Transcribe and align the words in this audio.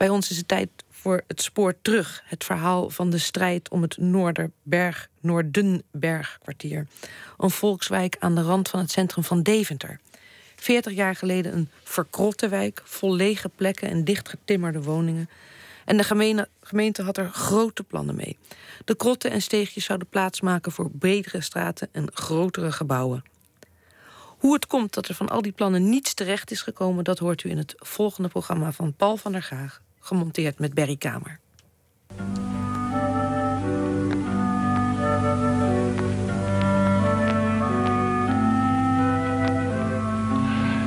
Bij 0.00 0.08
ons 0.08 0.30
is 0.30 0.36
het 0.36 0.48
tijd 0.48 0.68
voor 0.90 1.22
het 1.26 1.42
spoor 1.42 1.74
terug. 1.82 2.22
Het 2.24 2.44
verhaal 2.44 2.90
van 2.90 3.10
de 3.10 3.18
strijd 3.18 3.68
om 3.68 3.82
het 3.82 3.96
Noorderberg, 3.96 5.08
Noordenbergkwartier. 5.20 6.86
Een 7.38 7.50
volkswijk 7.50 8.16
aan 8.18 8.34
de 8.34 8.42
rand 8.42 8.68
van 8.68 8.80
het 8.80 8.90
centrum 8.90 9.24
van 9.24 9.42
Deventer. 9.42 10.00
40 10.56 10.92
jaar 10.92 11.16
geleden 11.16 11.54
een 11.54 11.68
verkrotte 11.82 12.48
wijk, 12.48 12.82
vol 12.84 13.14
lege 13.14 13.48
plekken 13.48 13.88
en 13.88 14.04
dichtgetimmerde 14.04 14.82
woningen. 14.82 15.28
En 15.84 15.96
de 15.96 16.04
gemeente, 16.04 16.48
gemeente 16.60 17.02
had 17.02 17.16
er 17.16 17.30
grote 17.30 17.82
plannen 17.82 18.16
mee. 18.16 18.38
De 18.84 18.94
krotten 18.94 19.30
en 19.30 19.42
steegjes 19.42 19.84
zouden 19.84 20.08
plaatsmaken 20.08 20.72
voor 20.72 20.90
bredere 20.90 21.40
straten 21.40 21.88
en 21.92 22.10
grotere 22.14 22.72
gebouwen. 22.72 23.24
Hoe 24.38 24.54
het 24.54 24.66
komt 24.66 24.94
dat 24.94 25.08
er 25.08 25.14
van 25.14 25.28
al 25.28 25.42
die 25.42 25.52
plannen 25.52 25.88
niets 25.88 26.14
terecht 26.14 26.50
is 26.50 26.62
gekomen, 26.62 27.04
dat 27.04 27.18
hoort 27.18 27.44
u 27.44 27.50
in 27.50 27.58
het 27.58 27.74
volgende 27.76 28.28
programma 28.28 28.72
van 28.72 28.94
Paul 28.94 29.16
van 29.16 29.32
der 29.32 29.42
Graag, 29.42 29.80
gemonteerd 30.00 30.58
met 30.58 30.74
Berry 30.74 30.96
Kamer. 30.96 31.38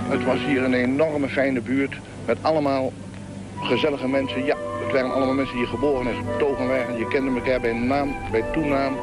Het 0.10 0.24
was 0.24 0.40
hier 0.40 0.64
een 0.64 0.74
enorme 0.74 1.30
fijne 1.30 1.62
buurt 1.62 2.00
met 2.26 2.38
allemaal 2.42 2.94
gezellige 3.62 4.08
mensen. 4.08 4.46
Ja, 4.46 4.56
het 4.84 4.92
waren 4.92 5.14
allemaal 5.14 5.36
mensen 5.36 5.58
die 5.58 5.66
geboren 5.66 6.08
en 6.08 6.16
getogen 6.16 6.68
waren. 6.68 6.98
Je 6.98 7.08
kende 7.08 7.40
elkaar 7.40 7.62
bij 7.62 7.74
naam, 7.74 8.16
bij 8.32 8.42
toenaam. 8.54 8.94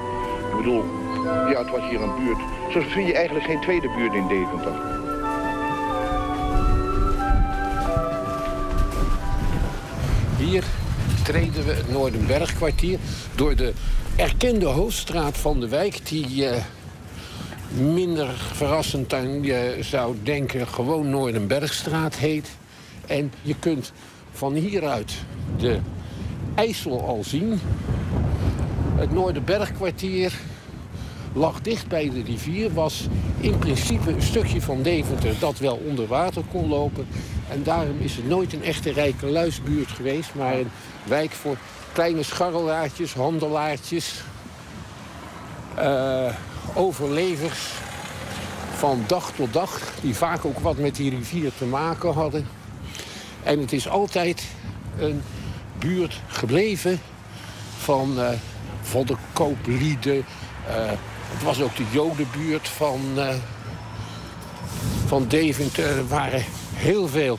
Ik 0.50 0.56
bedoel, 0.56 0.84
ja, 1.24 1.58
het 1.58 1.70
was 1.70 1.88
hier 1.88 2.02
een 2.02 2.24
buurt. 2.24 2.38
Zo 2.72 2.80
vind 2.80 3.06
je 3.06 3.14
eigenlijk 3.14 3.44
geen 3.44 3.60
tweede 3.60 3.90
buurt 3.96 4.14
in 4.14 4.26
Deventer. 4.26 4.99
Hier 10.40 10.64
treden 11.24 11.64
we 11.64 11.72
het 11.72 11.90
Noordenbergkwartier 11.90 12.98
door 13.34 13.56
de 13.56 13.72
erkende 14.16 14.66
hoofdstraat 14.66 15.38
van 15.38 15.60
de 15.60 15.68
wijk... 15.68 16.06
die 16.08 16.44
uh, 16.44 16.56
minder 17.94 18.28
verrassend 18.52 19.10
dan 19.10 19.42
je 19.42 19.76
zou 19.80 20.16
denken 20.22 20.68
gewoon 20.68 21.10
Noordenbergstraat 21.10 22.14
heet. 22.14 22.50
En 23.06 23.32
je 23.42 23.54
kunt 23.58 23.92
van 24.32 24.54
hieruit 24.54 25.12
de 25.58 25.78
IJssel 26.54 27.06
al 27.06 27.24
zien. 27.24 27.60
Het 28.94 29.12
Noorderbergkwartier 29.12 30.32
lag 31.32 31.60
dicht 31.60 31.88
bij 31.88 32.10
de 32.10 32.22
rivier. 32.22 32.72
Was 32.72 33.06
in 33.40 33.58
principe 33.58 34.10
een 34.10 34.22
stukje 34.22 34.60
van 34.60 34.82
Deventer 34.82 35.34
dat 35.38 35.58
wel 35.58 35.80
onder 35.86 36.06
water 36.06 36.42
kon 36.50 36.68
lopen. 36.68 37.06
En 37.50 37.62
daarom 37.62 38.00
is 38.00 38.16
het 38.16 38.28
nooit 38.28 38.52
een 38.52 38.64
echte 38.64 38.92
rijke 38.92 39.26
luisbuurt 39.26 39.88
geweest... 39.88 40.34
maar 40.34 40.54
een 40.54 40.70
wijk 41.04 41.30
voor 41.30 41.56
kleine 41.92 42.22
scharrelaartjes, 42.22 43.14
handelaartjes... 43.14 44.14
Uh, 45.78 46.34
overlevers 46.74 47.68
van 48.74 49.04
dag 49.06 49.32
tot 49.36 49.52
dag... 49.52 49.80
die 50.00 50.14
vaak 50.14 50.44
ook 50.44 50.58
wat 50.58 50.78
met 50.78 50.96
die 50.96 51.10
rivier 51.10 51.50
te 51.58 51.64
maken 51.64 52.12
hadden. 52.12 52.48
En 53.42 53.60
het 53.60 53.72
is 53.72 53.88
altijd 53.88 54.42
een 54.98 55.22
buurt 55.78 56.20
gebleven 56.26 57.00
van 57.78 58.14
uh, 58.18 58.28
voddenkooplieden. 58.82 60.16
Uh, 60.16 60.24
het 61.32 61.42
was 61.42 61.60
ook 61.60 61.76
de 61.76 61.86
jodenbuurt 61.90 62.68
van, 62.68 63.00
van 65.06 65.26
Deventer. 65.28 65.96
Er 65.96 66.08
waren 66.08 66.44
heel 66.80 67.08
veel 67.08 67.38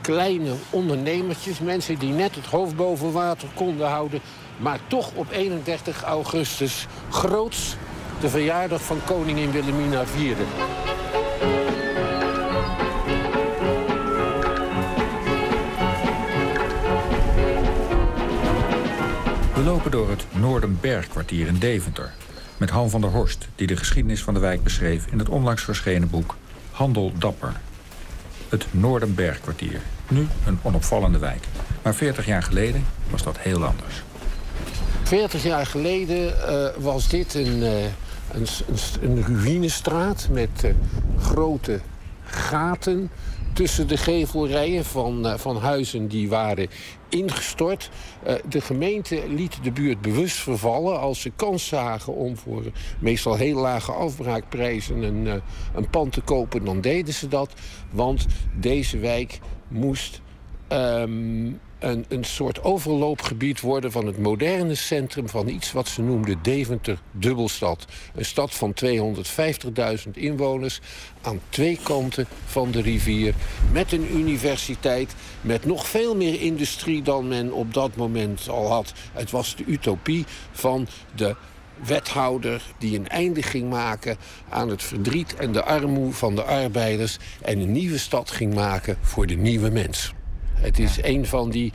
kleine 0.00 0.52
ondernemertjes. 0.70 1.58
Mensen 1.58 1.98
die 1.98 2.12
net 2.12 2.34
het 2.34 2.46
hoofd 2.46 2.76
boven 2.76 3.12
water 3.12 3.48
konden 3.54 3.88
houden. 3.88 4.20
Maar 4.56 4.78
toch 4.86 5.10
op 5.14 5.30
31 5.30 6.02
augustus 6.02 6.86
groots 7.10 7.76
de 8.20 8.28
verjaardag 8.28 8.82
van 8.82 9.00
koningin 9.04 9.50
Wilhelmina 9.50 10.06
vierden. 10.06 10.46
We 19.54 19.62
lopen 19.64 19.90
door 19.90 20.10
het 20.10 20.26
Noordenbergkwartier 20.30 21.46
in 21.46 21.58
Deventer. 21.58 22.12
Met 22.56 22.70
Han 22.70 22.90
van 22.90 23.00
der 23.00 23.10
Horst, 23.10 23.48
die 23.56 23.66
de 23.66 23.76
geschiedenis 23.76 24.22
van 24.22 24.34
de 24.34 24.40
wijk 24.40 24.62
beschreef... 24.62 25.06
in 25.10 25.18
het 25.18 25.28
onlangs 25.28 25.62
verschenen 25.62 26.10
boek 26.10 26.36
Handel 26.70 27.12
Dapper. 27.18 27.52
Het 28.48 28.66
Noordenbergkwartier. 28.70 29.80
Nu 30.08 30.26
een 30.46 30.58
onopvallende 30.62 31.18
wijk. 31.18 31.44
Maar 31.82 31.94
40 31.94 32.26
jaar 32.26 32.42
geleden 32.42 32.86
was 33.10 33.22
dat 33.22 33.38
heel 33.38 33.64
anders. 33.64 34.02
40 35.02 35.42
jaar 35.42 35.66
geleden 35.66 36.26
uh, 36.26 36.66
was 36.78 37.08
dit 37.08 37.34
een, 37.34 37.58
uh, 37.58 37.84
een, 38.32 38.46
een, 39.00 39.24
ruïnestraat 39.42 40.28
met 40.30 40.64
uh, 40.64 40.70
grote 41.18 41.80
gaten 42.24 43.10
tussen 43.52 43.88
de 43.88 43.96
gevelrijen 43.96 44.84
van, 44.84 45.38
van 45.38 45.56
huizen 45.56 46.08
die 46.08 46.28
waren 46.28 46.68
ingestort. 47.14 47.90
Uh, 48.26 48.34
de 48.48 48.60
gemeente 48.60 49.28
liet 49.28 49.58
de 49.62 49.72
buurt 49.72 50.00
bewust 50.00 50.36
vervallen 50.36 51.00
als 51.00 51.20
ze 51.20 51.30
kans 51.36 51.66
zagen 51.66 52.14
om 52.14 52.36
voor 52.36 52.62
meestal 52.98 53.36
heel 53.36 53.60
lage 53.60 53.92
afbraakprijzen 53.92 55.02
een, 55.02 55.26
uh, 55.26 55.34
een 55.74 55.90
pand 55.90 56.12
te 56.12 56.20
kopen, 56.20 56.64
dan 56.64 56.80
deden 56.80 57.14
ze 57.14 57.28
dat. 57.28 57.52
Want 57.90 58.26
deze 58.54 58.98
wijk 58.98 59.40
moest 59.68 60.20
um, 60.68 61.60
een, 61.84 62.04
een 62.08 62.24
soort 62.24 62.62
overloopgebied 62.62 63.60
worden 63.60 63.92
van 63.92 64.06
het 64.06 64.18
moderne 64.18 64.74
centrum 64.74 65.28
van 65.28 65.48
iets 65.48 65.72
wat 65.72 65.88
ze 65.88 66.02
noemden 66.02 66.38
Deventer 66.42 66.98
Dubbelstad. 67.10 67.84
Een 68.14 68.24
stad 68.24 68.54
van 68.54 68.74
250.000 68.84 70.10
inwoners 70.12 70.80
aan 71.22 71.40
twee 71.48 71.78
kanten 71.82 72.26
van 72.44 72.70
de 72.70 72.80
rivier. 72.80 73.34
Met 73.72 73.92
een 73.92 74.16
universiteit, 74.16 75.14
met 75.40 75.64
nog 75.64 75.86
veel 75.86 76.16
meer 76.16 76.40
industrie 76.40 77.02
dan 77.02 77.28
men 77.28 77.52
op 77.52 77.74
dat 77.74 77.96
moment 77.96 78.48
al 78.48 78.68
had. 78.70 78.92
Het 79.12 79.30
was 79.30 79.56
de 79.56 79.64
utopie 79.66 80.24
van 80.52 80.88
de 81.14 81.36
wethouder 81.86 82.62
die 82.78 82.98
een 82.98 83.08
einde 83.08 83.42
ging 83.42 83.70
maken 83.70 84.16
aan 84.48 84.68
het 84.68 84.82
verdriet 84.82 85.34
en 85.34 85.52
de 85.52 85.64
armoede 85.64 86.14
van 86.14 86.34
de 86.34 86.42
arbeiders... 86.42 87.18
en 87.42 87.58
een 87.58 87.72
nieuwe 87.72 87.98
stad 87.98 88.30
ging 88.30 88.54
maken 88.54 88.96
voor 89.00 89.26
de 89.26 89.36
nieuwe 89.36 89.70
mens. 89.70 90.12
Het 90.54 90.78
is 90.78 90.98
een 91.02 91.26
van 91.26 91.50
die 91.50 91.72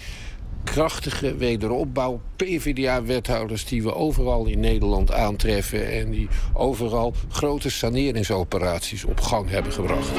krachtige 0.64 1.36
wederopbouw 1.36 2.22
PvdA-wethouders 2.36 3.66
die 3.66 3.84
we 3.84 3.96
overal 3.96 4.46
in 4.46 4.60
Nederland 4.60 5.12
aantreffen... 5.12 5.92
en 5.92 6.12
die 6.12 6.28
overal 6.54 7.14
grote 7.30 7.70
saneringsoperaties 7.70 9.06
op 9.06 9.22
gang 9.22 9.50
hebben 9.50 9.72
gebracht. 9.72 10.12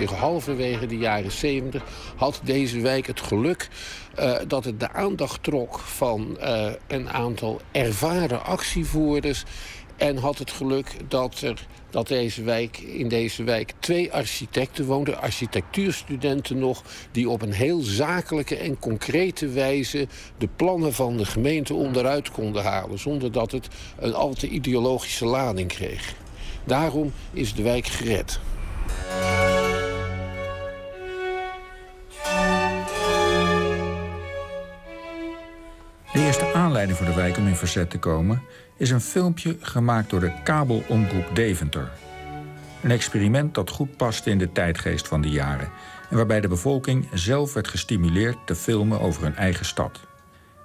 Ongeveer 0.00 0.18
halverwege 0.18 0.86
de 0.86 0.98
jaren 0.98 1.30
70 1.30 1.82
had 2.16 2.40
deze 2.44 2.80
wijk 2.80 3.06
het 3.06 3.20
geluk 3.20 3.68
uh, 4.18 4.36
dat 4.46 4.64
het 4.64 4.80
de 4.80 4.92
aandacht 4.92 5.42
trok 5.42 5.78
van 5.78 6.36
uh, 6.40 6.66
een 6.86 7.10
aantal 7.10 7.60
ervaren 7.72 8.44
actievoerders. 8.44 9.44
En 9.96 10.16
had 10.16 10.38
het 10.38 10.50
geluk 10.50 10.96
dat 11.08 11.40
er 11.40 11.66
dat 11.90 12.08
deze 12.08 12.42
wijk, 12.42 12.78
in 12.78 13.08
deze 13.08 13.42
wijk 13.42 13.72
twee 13.78 14.12
architecten 14.12 14.84
woonden, 14.84 15.20
architectuurstudenten 15.20 16.58
nog, 16.58 16.82
die 17.12 17.28
op 17.28 17.42
een 17.42 17.52
heel 17.52 17.80
zakelijke 17.80 18.56
en 18.56 18.78
concrete 18.78 19.48
wijze 19.48 20.06
de 20.38 20.48
plannen 20.56 20.92
van 20.92 21.16
de 21.16 21.24
gemeente 21.24 21.74
onderuit 21.74 22.30
konden 22.30 22.62
halen, 22.62 22.98
zonder 22.98 23.32
dat 23.32 23.52
het 23.52 23.68
een 23.98 24.14
al 24.14 24.34
te 24.34 24.48
ideologische 24.48 25.26
lading 25.26 25.68
kreeg. 25.68 26.14
Daarom 26.64 27.12
is 27.32 27.54
de 27.54 27.62
wijk 27.62 27.86
gered. 27.86 28.40
De 36.12 36.24
eerste 36.24 36.52
aanleiding 36.52 36.98
voor 36.98 37.06
de 37.06 37.14
wijk 37.14 37.36
om 37.36 37.46
in 37.46 37.56
verzet 37.56 37.90
te 37.90 37.98
komen 37.98 38.42
is 38.76 38.90
een 38.90 39.00
filmpje 39.00 39.56
gemaakt 39.60 40.10
door 40.10 40.20
de 40.20 40.32
kabelomroep 40.44 41.30
Deventer. 41.34 41.90
Een 42.82 42.90
experiment 42.90 43.54
dat 43.54 43.70
goed 43.70 43.96
paste 43.96 44.30
in 44.30 44.38
de 44.38 44.52
tijdgeest 44.52 45.08
van 45.08 45.20
die 45.20 45.30
jaren 45.30 45.68
en 46.10 46.16
waarbij 46.16 46.40
de 46.40 46.48
bevolking 46.48 47.08
zelf 47.14 47.52
werd 47.52 47.68
gestimuleerd 47.68 48.36
te 48.44 48.54
filmen 48.54 49.00
over 49.00 49.22
hun 49.22 49.36
eigen 49.36 49.64
stad. 49.64 50.00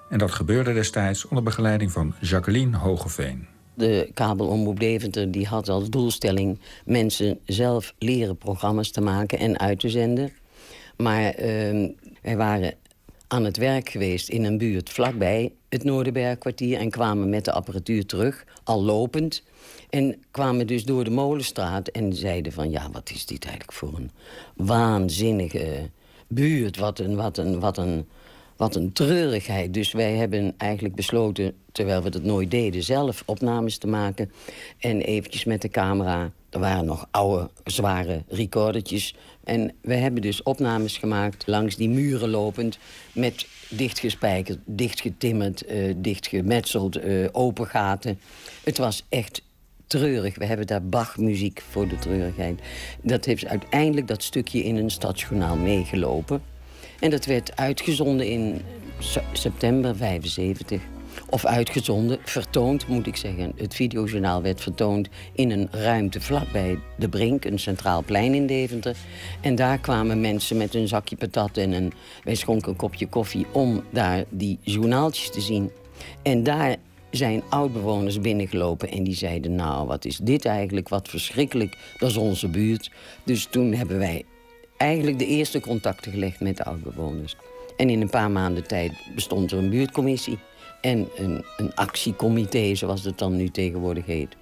En 0.10 0.18
dat 0.18 0.32
gebeurde 0.32 0.74
destijds 0.74 1.28
onder 1.28 1.44
begeleiding 1.44 1.92
van 1.92 2.14
Jacqueline 2.22 2.78
Hogeveen. 2.78 3.48
De 3.74 4.10
kabelomroep 4.14 4.80
Deventer 4.80 5.32
die 5.32 5.48
had 5.48 5.70
als 5.70 5.90
doelstelling 5.90 6.60
mensen 6.86 7.40
zelf 7.46 7.94
leren 8.00 8.38
programma's 8.38 8.92
te 8.92 9.02
maken 9.02 9.40
en 9.40 9.60
uit 9.60 9.80
te 9.80 9.90
zenden. 9.90 10.34
Maar 10.98 11.40
uh, 11.40 11.84
er 12.22 12.38
waren 12.38 12.74
aan 13.28 13.44
het 13.44 13.58
werk 13.58 13.90
geweest 13.90 14.30
in 14.30 14.44
een 14.44 14.58
buurt 14.58 14.90
vlakbij 14.90 15.54
het 15.70 15.84
Noorderbergkwartier 15.84 16.80
en 16.80 16.90
kwamen 16.90 17.30
met 17.30 17.46
de 17.46 17.52
apparatuur 17.52 18.06
terug, 18.06 18.46
al 18.64 18.84
lopend. 18.84 19.44
En 19.90 20.24
kwamen 20.32 20.68
dus 20.68 20.86
door 20.86 21.04
de 21.04 21.10
molenstraat 21.10 21.88
en 21.88 22.14
zeiden 22.14 22.52
van... 22.52 22.70
ja, 22.70 22.90
wat 22.92 23.10
is 23.10 23.26
dit 23.26 23.44
eigenlijk 23.44 23.74
voor 23.74 23.94
een 23.96 24.12
waanzinnige 24.56 25.90
buurt. 26.28 26.78
Wat 26.78 27.00
een, 27.00 27.16
wat 27.16 27.38
een, 27.38 27.60
wat 27.60 27.78
een, 27.78 28.08
wat 28.56 28.76
een 28.76 28.94
treurigheid. 28.94 29.74
Dus 29.74 29.92
wij 29.92 30.16
hebben 30.16 30.54
eigenlijk 30.58 30.96
besloten, 30.96 31.54
terwijl 31.72 32.02
we 32.02 32.10
dat 32.10 32.24
nooit 32.24 32.52
deden... 32.52 32.84
zelf 32.84 33.24
opnames 33.26 33.78
te 33.78 33.88
maken 33.88 34.32
en 34.80 35.02
eventjes 35.02 35.46
met 35.46 35.62
de 35.62 35.70
camera... 35.70 36.32
er 36.50 36.60
waren 36.60 36.86
nog 36.86 37.08
oude, 37.12 37.50
zware 37.64 38.24
recordertjes... 38.28 39.16
En 39.46 39.72
we 39.82 39.94
hebben 39.94 40.22
dus 40.22 40.44
opnames 40.44 40.98
gemaakt 40.98 41.48
langs 41.48 41.76
die 41.76 41.90
muren 41.90 42.30
lopend... 42.30 42.78
met 43.12 43.48
dichtgespijkerd, 43.70 44.60
dichtgetimmerd, 44.66 45.72
uh, 45.72 45.94
dichtgemetseld, 45.98 47.04
uh, 47.04 47.28
open 47.32 47.68
gaten. 47.68 48.20
Het 48.64 48.78
was 48.78 49.06
echt 49.10 49.42
treurig. 49.88 50.38
We 50.38 50.46
hebben 50.46 50.68
daar 50.68 50.84
Bach-muziek 50.84 51.62
voor 51.70 51.88
de 51.88 52.00
treurigheid. 52.00 52.60
Dat 53.02 53.26
heeft 53.26 53.46
uiteindelijk 53.46 54.08
dat 54.08 54.24
stukje 54.24 54.64
in 54.64 54.76
een 54.76 54.92
stadsjournaal 54.92 55.56
meegelopen. 55.56 56.42
En 57.00 57.10
dat 57.10 57.26
werd 57.26 57.58
uitgezonden 57.58 58.28
in 58.28 58.62
september 59.34 59.96
75. 59.96 60.82
Of 61.30 61.46
uitgezonden, 61.46 62.18
vertoond 62.24 62.88
moet 62.88 63.08
ik 63.08 63.16
zeggen. 63.16 63.52
Het 63.56 63.76
videojournaal 63.76 64.42
werd 64.42 64.62
vertoond 64.62 65.10
in 65.34 65.52
een 65.52 65.68
ruimte 65.72 66.22
vlakbij 66.22 66.80
de 66.98 67.10
Brink, 67.10 67.46
een 67.46 67.60
centraal 67.60 68.04
plein 68.04 68.34
in 68.34 68.48
Deventer. 68.48 68.96
En 69.42 69.56
daar 69.56 69.78
kwamen 69.78 70.22
mensen 70.22 70.58
met 70.58 70.74
een 70.74 70.88
zakje 70.88 71.16
patat 71.16 71.58
en 71.58 71.72
een, 71.72 71.94
wij 72.24 72.36
schonken 72.36 72.70
een 72.70 72.78
kopje 72.78 73.08
koffie 73.08 73.46
om 73.52 73.84
daar 73.90 74.24
die 74.30 74.60
journaaltjes 74.62 75.32
te 75.32 75.42
zien. 75.42 75.72
En 76.22 76.44
daar 76.44 76.76
zijn 77.12 77.44
oudbewoners 77.50 78.22
binnengelopen 78.22 78.90
en 78.90 79.04
die 79.04 79.16
zeiden... 79.16 79.56
nou, 79.56 79.88
wat 79.88 80.06
is 80.06 80.18
dit 80.18 80.46
eigenlijk, 80.46 80.90
wat 80.90 81.10
verschrikkelijk, 81.10 81.78
dat 81.98 82.10
is 82.10 82.18
onze 82.18 82.48
buurt. 82.48 82.92
Dus 83.24 83.48
toen 83.52 83.74
hebben 83.74 83.98
wij 83.98 84.24
eigenlijk 84.78 85.20
de 85.20 85.26
eerste 85.26 85.60
contacten 85.60 86.12
gelegd 86.12 86.40
met 86.40 86.58
de 86.58 86.64
oudbewoners. 86.64 87.36
En 87.78 87.90
in 87.90 88.02
een 88.02 88.10
paar 88.10 88.32
maanden 88.32 88.68
tijd 88.68 88.92
bestond 89.16 89.52
er 89.52 89.58
een 89.58 89.70
buurtcommissie... 89.70 90.38
en 90.86 91.10
een, 91.16 91.46
een 91.58 91.76
actiecomité, 91.76 92.76
zoals 92.76 93.04
het 93.04 93.18
dan 93.18 93.36
nu 93.36 93.50
tegenwoordig 93.50 94.06
heet. 94.06 94.36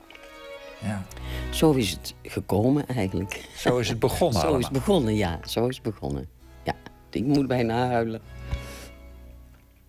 Ja. 0.81 1.05
Zo 1.51 1.71
is 1.71 1.91
het 1.91 2.13
gekomen 2.23 2.87
eigenlijk. 2.87 3.49
Zo 3.55 3.77
is 3.77 3.89
het 3.89 3.99
begonnen 3.99 4.41
Zo 4.47 4.57
is 4.57 4.63
het 4.63 4.73
begonnen, 4.73 5.15
ja. 5.15 5.39
Zo 5.45 5.67
is 5.67 5.75
het 5.75 5.93
begonnen. 5.93 6.29
Ja, 6.63 6.73
ik 7.09 7.23
moet 7.23 7.47
bijna 7.47 7.87
huilen. 7.87 8.21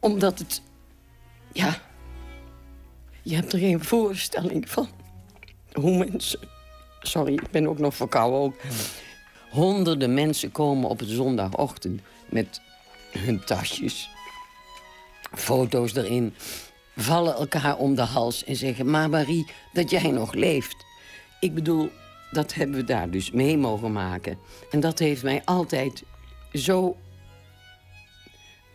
Omdat 0.00 0.38
het... 0.38 0.62
Ja, 1.52 1.78
je 3.22 3.34
hebt 3.34 3.52
er 3.52 3.58
geen 3.58 3.84
voorstelling 3.84 4.70
van. 4.70 4.88
Hoe 5.72 5.98
mensen... 5.98 6.40
Sorry, 7.00 7.32
ik 7.32 7.50
ben 7.50 7.66
ook 7.66 7.78
nog 7.78 7.94
verkouden 7.94 8.40
ook. 8.40 8.54
Honderden 9.50 10.14
mensen 10.14 10.52
komen 10.52 10.88
op 10.88 11.00
een 11.00 11.06
zondagochtend 11.06 12.00
met 12.28 12.60
hun 13.10 13.44
tasjes. 13.44 14.13
Foto's 15.34 15.94
erin. 15.94 16.34
Vallen 16.96 17.34
elkaar 17.34 17.76
om 17.76 17.94
de 17.94 18.02
hals 18.02 18.44
en 18.44 18.56
zeggen... 18.56 18.90
Maar 18.90 19.10
Marie, 19.10 19.46
dat 19.72 19.90
jij 19.90 20.10
nog 20.10 20.32
leeft. 20.32 20.76
Ik 21.40 21.54
bedoel, 21.54 21.90
dat 22.31 22.54
hebben 22.54 22.76
we 22.76 22.84
daar 22.84 23.10
dus 23.10 23.31
mee 23.31 23.58
mogen 23.58 23.92
maken. 23.92 24.38
En 24.70 24.81
dat 24.81 24.98
heeft 24.98 25.22
mij 25.22 25.42
altijd 25.44 26.02
zo 26.52 26.96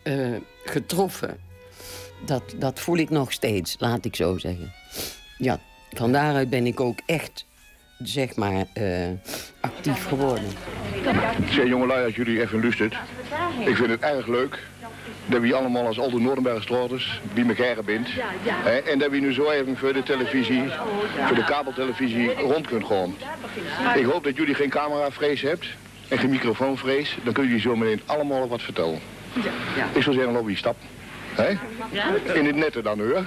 uh, 0.04 0.36
getroffen 0.64 1.40
dat, 2.24 2.54
dat 2.56 2.80
voel 2.80 2.96
ik 2.96 3.10
nog 3.10 3.32
steeds, 3.32 3.76
laat 3.78 4.04
ik 4.04 4.16
zo 4.16 4.38
zeggen. 4.38 4.72
Ja, 5.38 5.60
van 5.90 6.12
daaruit 6.12 6.50
ben 6.50 6.66
ik 6.66 6.80
ook 6.80 6.98
echt, 7.06 7.46
zeg 7.98 8.36
maar, 8.36 8.66
uh, 8.74 9.08
actief 9.60 10.06
geworden. 10.06 10.50
Zeg 11.50 11.66
jongelui, 11.66 12.04
als 12.04 12.14
jullie 12.14 12.40
even 12.40 12.60
luisteren. 12.60 12.98
Ik 13.66 13.76
vind 13.76 13.90
het 13.90 14.00
erg 14.00 14.26
leuk 14.26 14.58
dat 15.30 15.40
we 15.40 15.54
allemaal 15.54 15.86
als 15.86 16.00
oude 16.00 16.20
Noordenbergstraaters 16.20 17.20
bij 17.34 17.46
elkaar 17.46 17.84
bent. 17.84 18.08
En 18.86 18.98
dat 18.98 19.10
we 19.10 19.18
nu 19.18 19.32
zo 19.32 19.50
even 19.50 19.76
voor 19.76 19.92
de 19.92 20.02
televisie, 20.02 20.62
voor 21.26 21.36
de 21.36 21.44
kabeltelevisie 21.44 22.34
rond 22.34 22.66
kunnen 22.66 22.86
gaan. 22.86 23.14
Ik 23.96 24.04
hoop 24.04 24.24
dat 24.24 24.36
jullie 24.36 24.54
geen 24.54 24.70
cameravrees 24.70 25.40
hebt 25.40 25.66
en 26.08 26.18
geen 26.18 26.30
microfoonvrees. 26.30 27.18
Dan 27.24 27.32
kunnen 27.32 27.52
jullie 27.52 27.68
zo 27.68 27.76
meteen 27.76 28.00
allemaal 28.06 28.48
wat 28.48 28.62
vertellen. 28.62 28.98
Ik 29.92 30.02
zou 30.02 30.14
zeggen, 30.14 30.32
lobby, 30.32 30.56
stap. 30.56 30.76
Hè? 31.34 31.50
In 32.34 32.46
het 32.46 32.56
nette 32.56 32.82
dan 32.82 32.98
hoor. 32.98 33.26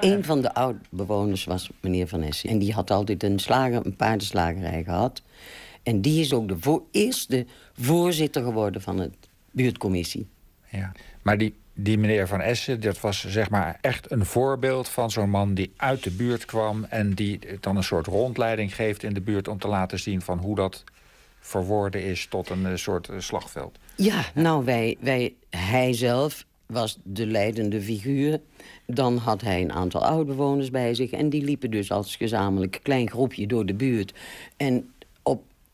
Een 0.00 0.24
van 0.24 0.40
de 0.40 0.54
oud-bewoners 0.54 1.44
was 1.44 1.70
meneer 1.80 2.08
Van 2.08 2.22
Essen. 2.22 2.50
En 2.50 2.58
die 2.58 2.72
had 2.72 2.90
altijd 2.90 3.22
een, 3.22 3.38
slager, 3.38 3.86
een 3.86 3.96
paardenslagerij 3.96 4.82
gehad. 4.84 5.22
En 5.82 6.00
die 6.00 6.20
is 6.20 6.32
ook 6.32 6.48
de 6.48 6.56
voor, 6.60 6.82
eerste 6.90 7.46
voorzitter 7.80 8.42
geworden 8.42 8.82
van 8.82 8.98
het 8.98 9.14
buurtcommissie. 9.50 10.26
Ja, 10.68 10.92
maar 11.22 11.38
die, 11.38 11.54
die 11.74 11.98
meneer 11.98 12.28
Van 12.28 12.40
Essen, 12.40 12.80
dat 12.80 13.00
was 13.00 13.26
zeg 13.26 13.50
maar 13.50 13.78
echt 13.80 14.10
een 14.10 14.24
voorbeeld 14.24 14.88
van 14.88 15.10
zo'n 15.10 15.30
man 15.30 15.54
die 15.54 15.72
uit 15.76 16.02
de 16.02 16.10
buurt 16.10 16.44
kwam 16.44 16.84
en 16.84 17.14
die 17.14 17.40
dan 17.60 17.76
een 17.76 17.84
soort 17.84 18.06
rondleiding 18.06 18.74
geeft 18.74 19.02
in 19.02 19.14
de 19.14 19.20
buurt 19.20 19.48
om 19.48 19.58
te 19.58 19.68
laten 19.68 19.98
zien 19.98 20.20
van 20.20 20.38
hoe 20.38 20.54
dat 20.54 20.84
verworden 21.40 22.04
is 22.04 22.26
tot 22.26 22.50
een 22.50 22.66
eh, 22.66 22.74
soort 22.74 23.08
eh, 23.08 23.18
slagveld. 23.18 23.78
Ja, 23.96 24.24
nou, 24.34 24.64
wij, 24.64 24.96
wij, 25.00 25.34
hij 25.50 25.92
zelf 25.92 26.44
was 26.66 26.98
de 27.02 27.26
leidende 27.26 27.80
figuur. 27.80 28.40
Dan 28.86 29.16
had 29.16 29.40
hij 29.40 29.60
een 29.60 29.72
aantal 29.72 30.04
oudbewoners 30.04 30.70
bij 30.70 30.94
zich. 30.94 31.10
En 31.10 31.28
die 31.28 31.44
liepen 31.44 31.70
dus 31.70 31.90
als 31.90 32.16
gezamenlijk 32.16 32.80
klein 32.82 33.10
groepje 33.10 33.46
door 33.46 33.66
de 33.66 33.74
buurt. 33.74 34.14
En 34.56 34.92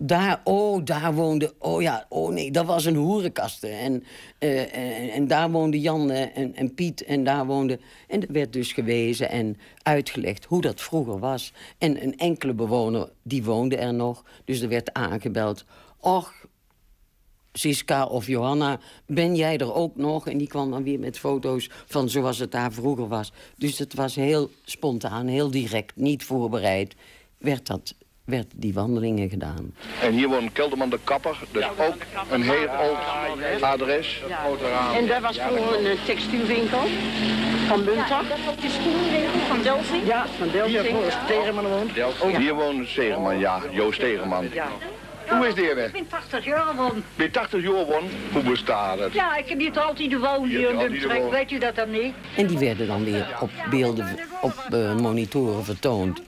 daar, 0.06 0.40
oh, 0.44 0.84
daar 0.84 1.14
woonde, 1.14 1.54
oh 1.58 1.82
ja, 1.82 2.06
oh 2.08 2.32
nee, 2.32 2.50
dat 2.50 2.66
was 2.66 2.84
een 2.84 2.96
hoerenkasten. 2.96 3.78
En, 3.78 4.04
uh, 4.40 4.76
en, 4.76 5.10
en, 5.10 5.26
daar 5.26 5.50
woonde 5.50 5.80
Jan 5.80 6.10
en, 6.10 6.54
en 6.54 6.74
Piet 6.74 7.04
en 7.04 7.24
daar 7.24 7.46
woonde... 7.46 7.78
En 8.08 8.22
er 8.22 8.32
werd 8.32 8.52
dus 8.52 8.72
gewezen 8.72 9.30
en 9.30 9.56
uitgelegd 9.82 10.44
hoe 10.44 10.60
dat 10.60 10.80
vroeger 10.80 11.18
was. 11.18 11.52
En 11.78 12.02
een 12.02 12.16
enkele 12.16 12.54
bewoner, 12.54 13.08
die 13.22 13.44
woonde 13.44 13.76
er 13.76 13.94
nog. 13.94 14.24
Dus 14.44 14.60
er 14.60 14.68
werd 14.68 14.92
aangebeld, 14.92 15.64
och, 16.00 16.32
Siska 17.52 18.06
of 18.06 18.26
Johanna, 18.26 18.80
ben 19.06 19.34
jij 19.34 19.58
er 19.58 19.74
ook 19.74 19.96
nog? 19.96 20.28
En 20.28 20.38
die 20.38 20.48
kwam 20.48 20.70
dan 20.70 20.82
weer 20.82 20.98
met 20.98 21.18
foto's 21.18 21.70
van 21.86 22.08
zoals 22.08 22.38
het 22.38 22.50
daar 22.50 22.72
vroeger 22.72 23.08
was. 23.08 23.32
Dus 23.56 23.78
het 23.78 23.94
was 23.94 24.14
heel 24.14 24.50
spontaan, 24.64 25.26
heel 25.26 25.50
direct, 25.50 25.96
niet 25.96 26.24
voorbereid. 26.24 26.94
Werd 27.38 27.66
dat 27.66 27.94
werd 28.24 28.46
die 28.54 28.74
wandelingen 28.74 29.28
gedaan. 29.28 29.74
En 30.02 30.12
hier 30.12 30.28
woont 30.28 30.52
Kelderman 30.52 30.90
de 30.90 30.98
Kapper, 31.04 31.38
dus 31.50 31.64
ook 31.64 31.96
een 32.30 32.42
heel 32.42 32.68
oud 32.68 33.62
adres. 33.62 34.22
En 34.94 35.06
daar 35.06 35.20
was 35.20 35.38
vroeger 35.38 35.78
een 35.78 35.86
eh, 35.86 36.04
textielwinkel 36.04 36.80
van 37.66 37.84
Bunta. 37.84 38.22
Dat 38.22 38.60
de 38.60 38.68
schoenwinkel 38.68 39.40
van 39.48 39.62
Delphine? 39.62 40.06
Ja, 40.06 40.26
van 40.38 40.50
Delphine. 40.50 40.98
Hier 40.98 41.18
Stegeman 41.24 41.66
woont. 41.66 41.90
Hier 42.36 42.54
woont 42.54 42.88
Stegeman, 42.88 43.38
ja, 43.38 43.60
Joost 43.70 43.98
Stegeman. 43.98 44.48
Ja. 44.52 44.68
Hoe 45.28 45.46
is 45.46 45.54
die 45.54 45.70
er? 45.70 45.84
Ik 45.84 45.92
ben 45.92 46.08
80 46.08 46.44
jaar 46.44 46.64
geworden. 46.64 47.04
Ben 47.16 47.26
je 47.26 47.32
80 47.32 47.62
jaar 47.62 47.72
geworden? 47.72 48.10
Hoe 48.32 48.42
bestaat 48.42 48.98
het? 48.98 49.12
Ja, 49.12 49.36
ik 49.36 49.48
heb 49.48 49.58
hier 49.58 49.80
altijd 49.80 50.12
gewoond 50.12 50.48
hier 50.48 50.70
in 50.70 50.78
de 50.78 51.28
weet 51.30 51.50
u 51.50 51.58
dat 51.58 51.74
dan 51.74 51.90
niet? 51.90 52.14
En 52.36 52.46
die 52.46 52.58
werden 52.58 52.86
dan 52.86 53.04
weer 53.04 53.36
op 53.40 53.50
beelden, 53.70 54.18
op 54.40 54.66
uh, 54.72 54.94
monitoren 54.96 55.64
vertoond. 55.64 56.22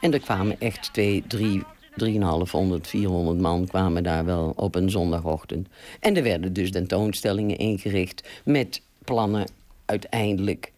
En 0.00 0.12
er 0.12 0.20
kwamen 0.20 0.60
echt 0.60 0.92
twee, 0.92 1.24
drie, 1.26 1.62
3,500, 1.96 2.88
400 2.88 3.38
man 3.38 3.66
kwamen 3.66 4.02
daar 4.02 4.24
wel 4.24 4.52
op 4.56 4.74
een 4.74 4.90
zondagochtend. 4.90 5.68
En 6.00 6.16
er 6.16 6.22
werden 6.22 6.52
dus 6.52 6.70
tentoonstellingen 6.70 7.56
ingericht 7.58 8.28
met 8.44 8.82
plannen 9.04 9.46
uiteindelijk 9.84 10.72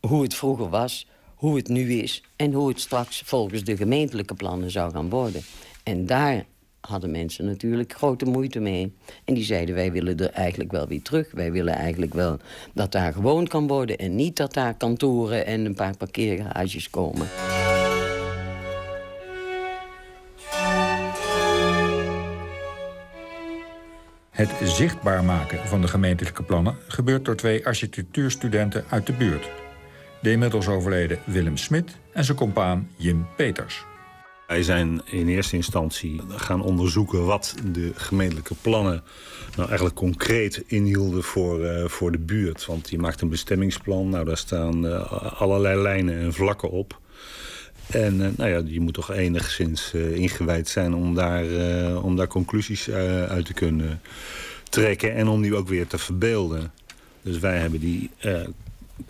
hoe 0.00 0.22
het 0.22 0.34
vroeger 0.34 0.68
was, 0.68 1.06
hoe 1.34 1.56
het 1.56 1.68
nu 1.68 1.92
is 1.92 2.22
en 2.36 2.52
hoe 2.52 2.68
het 2.68 2.80
straks 2.80 3.22
volgens 3.24 3.64
de 3.64 3.76
gemeentelijke 3.76 4.34
plannen 4.34 4.70
zou 4.70 4.92
gaan 4.92 5.08
worden. 5.08 5.42
En 5.82 6.06
daar 6.06 6.44
hadden 6.80 7.10
mensen 7.10 7.44
natuurlijk 7.44 7.92
grote 7.92 8.24
moeite 8.24 8.60
mee. 8.60 8.94
En 9.24 9.34
die 9.34 9.44
zeiden, 9.44 9.74
wij 9.74 9.92
willen 9.92 10.16
er 10.16 10.30
eigenlijk 10.30 10.72
wel 10.72 10.86
weer 10.86 11.02
terug. 11.02 11.30
Wij 11.32 11.52
willen 11.52 11.74
eigenlijk 11.74 12.14
wel 12.14 12.38
dat 12.74 12.92
daar 12.92 13.12
gewoond 13.12 13.48
kan 13.48 13.66
worden... 13.66 13.98
en 13.98 14.14
niet 14.14 14.36
dat 14.36 14.54
daar 14.54 14.74
kantoren 14.74 15.46
en 15.46 15.64
een 15.64 15.74
paar 15.74 15.96
parkeergarages 15.96 16.90
komen. 16.90 17.26
Het 24.34 24.50
zichtbaar 24.62 25.24
maken 25.24 25.68
van 25.68 25.80
de 25.80 25.88
gemeentelijke 25.88 26.42
plannen 26.42 26.76
gebeurt 26.88 27.24
door 27.24 27.36
twee 27.36 27.66
architectuurstudenten 27.66 28.84
uit 28.88 29.06
de 29.06 29.12
buurt. 29.12 29.50
De 30.22 30.30
inmiddels 30.30 30.68
overleden 30.68 31.18
Willem 31.24 31.56
Smit 31.56 31.96
en 32.12 32.24
zijn 32.24 32.36
compaan 32.36 32.88
Jim 32.96 33.26
Peters. 33.36 33.84
Wij 34.46 34.62
zijn 34.62 35.00
in 35.04 35.28
eerste 35.28 35.56
instantie 35.56 36.20
gaan 36.28 36.62
onderzoeken 36.62 37.24
wat 37.24 37.54
de 37.72 37.92
gemeentelijke 37.94 38.54
plannen 38.54 39.02
nou 39.56 39.68
eigenlijk 39.68 39.96
concreet 39.96 40.62
inhielden 40.66 41.22
voor, 41.22 41.60
uh, 41.60 41.84
voor 41.84 42.12
de 42.12 42.18
buurt. 42.18 42.66
Want 42.66 42.90
je 42.90 42.98
maakt 42.98 43.20
een 43.20 43.28
bestemmingsplan, 43.28 44.08
nou 44.08 44.24
daar 44.24 44.36
staan 44.36 44.86
uh, 44.86 45.12
allerlei 45.40 45.82
lijnen 45.82 46.18
en 46.18 46.32
vlakken 46.32 46.70
op. 46.70 47.00
En 47.86 48.14
uh, 48.14 48.28
nou 48.36 48.50
ja, 48.50 48.62
je 48.64 48.80
moet 48.80 48.94
toch 48.94 49.12
enigszins 49.12 49.92
ingewijd 49.94 50.68
zijn 50.68 50.94
om 50.94 51.14
daar, 51.14 51.44
om 52.02 52.16
daar 52.16 52.26
conclusies 52.26 52.90
uit 53.28 53.44
te 53.44 53.52
kunnen 53.52 54.00
trekken 54.70 55.14
en 55.14 55.28
om 55.28 55.42
die 55.42 55.56
ook 55.56 55.68
weer 55.68 55.86
te 55.86 55.98
verbeelden. 55.98 56.72
Dus 57.22 57.38
wij 57.38 57.58
hebben 57.58 57.80
die 57.80 58.10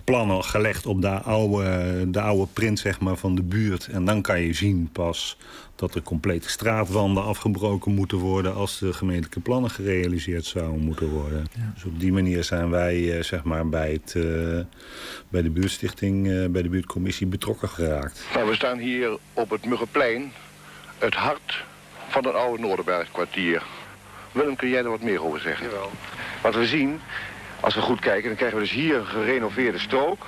plannen 0.04 0.44
gelegd 0.44 0.86
op 0.86 1.00
de 1.02 1.08
oude, 1.08 2.10
de 2.10 2.20
oude 2.20 2.46
print 2.52 2.78
zeg 2.78 3.00
maar, 3.00 3.16
van 3.16 3.34
de 3.34 3.42
buurt. 3.42 3.86
En 3.86 4.04
dan 4.04 4.22
kan 4.22 4.40
je 4.40 4.52
zien 4.52 4.88
pas 4.92 5.36
dat 5.76 5.94
er 5.94 6.02
complete 6.02 6.48
straatwanden 6.48 7.24
afgebroken 7.24 7.94
moeten 7.94 8.18
worden... 8.18 8.54
als 8.54 8.78
de 8.78 8.92
gemeentelijke 8.92 9.40
plannen 9.40 9.70
gerealiseerd 9.70 10.44
zouden 10.44 10.80
moeten 10.80 11.08
worden. 11.08 11.46
Dus 11.74 11.84
op 11.84 12.00
die 12.00 12.12
manier 12.12 12.44
zijn 12.44 12.70
wij 12.70 13.22
zeg 13.22 13.44
maar, 13.44 13.68
bij, 13.68 13.92
het, 13.92 14.14
uh, 14.16 14.60
bij 15.28 15.42
de 15.42 15.50
buurtstichting, 15.50 16.26
uh, 16.26 16.46
bij 16.46 16.62
de 16.62 16.68
buurtcommissie 16.68 17.26
betrokken 17.26 17.68
geraakt. 17.68 18.26
Nou, 18.34 18.48
we 18.48 18.54
staan 18.54 18.78
hier 18.78 19.18
op 19.32 19.50
het 19.50 19.66
Muggenplein, 19.66 20.32
het 20.98 21.14
hart 21.14 21.64
van 22.08 22.24
het 22.24 22.34
oude 22.34 22.62
Noorderbergkwartier. 22.62 23.62
Willem, 24.32 24.56
kun 24.56 24.68
jij 24.68 24.82
er 24.82 24.90
wat 24.90 25.02
meer 25.02 25.24
over 25.24 25.40
zeggen? 25.40 25.66
Jawel. 25.66 25.90
Wat 26.42 26.54
we 26.54 26.66
zien 26.66 27.00
als 27.64 27.74
we 27.74 27.80
goed 27.80 28.00
kijken, 28.00 28.28
dan 28.28 28.36
krijgen 28.36 28.58
we 28.58 28.64
dus 28.64 28.72
hier 28.72 28.96
een 28.96 29.06
gerenoveerde 29.06 29.78
strook. 29.78 30.26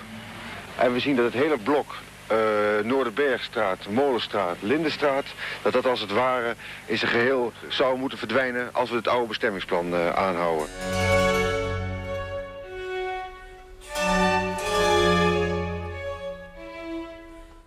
En 0.76 0.92
we 0.92 1.00
zien 1.00 1.16
dat 1.16 1.24
het 1.24 1.42
hele 1.42 1.58
blok 1.58 1.94
uh, 2.32 2.38
Noorderbergstraat, 2.84 3.88
Molenstraat, 3.88 4.56
Lindenstraat... 4.60 5.24
dat 5.62 5.72
dat 5.72 5.86
als 5.86 6.00
het 6.00 6.12
ware 6.12 6.54
in 6.86 6.98
zijn 6.98 7.10
geheel 7.10 7.52
zou 7.68 7.98
moeten 7.98 8.18
verdwijnen... 8.18 8.68
als 8.72 8.90
we 8.90 8.96
het 8.96 9.08
oude 9.08 9.28
bestemmingsplan 9.28 9.86
uh, 9.92 10.08
aanhouden. 10.08 10.66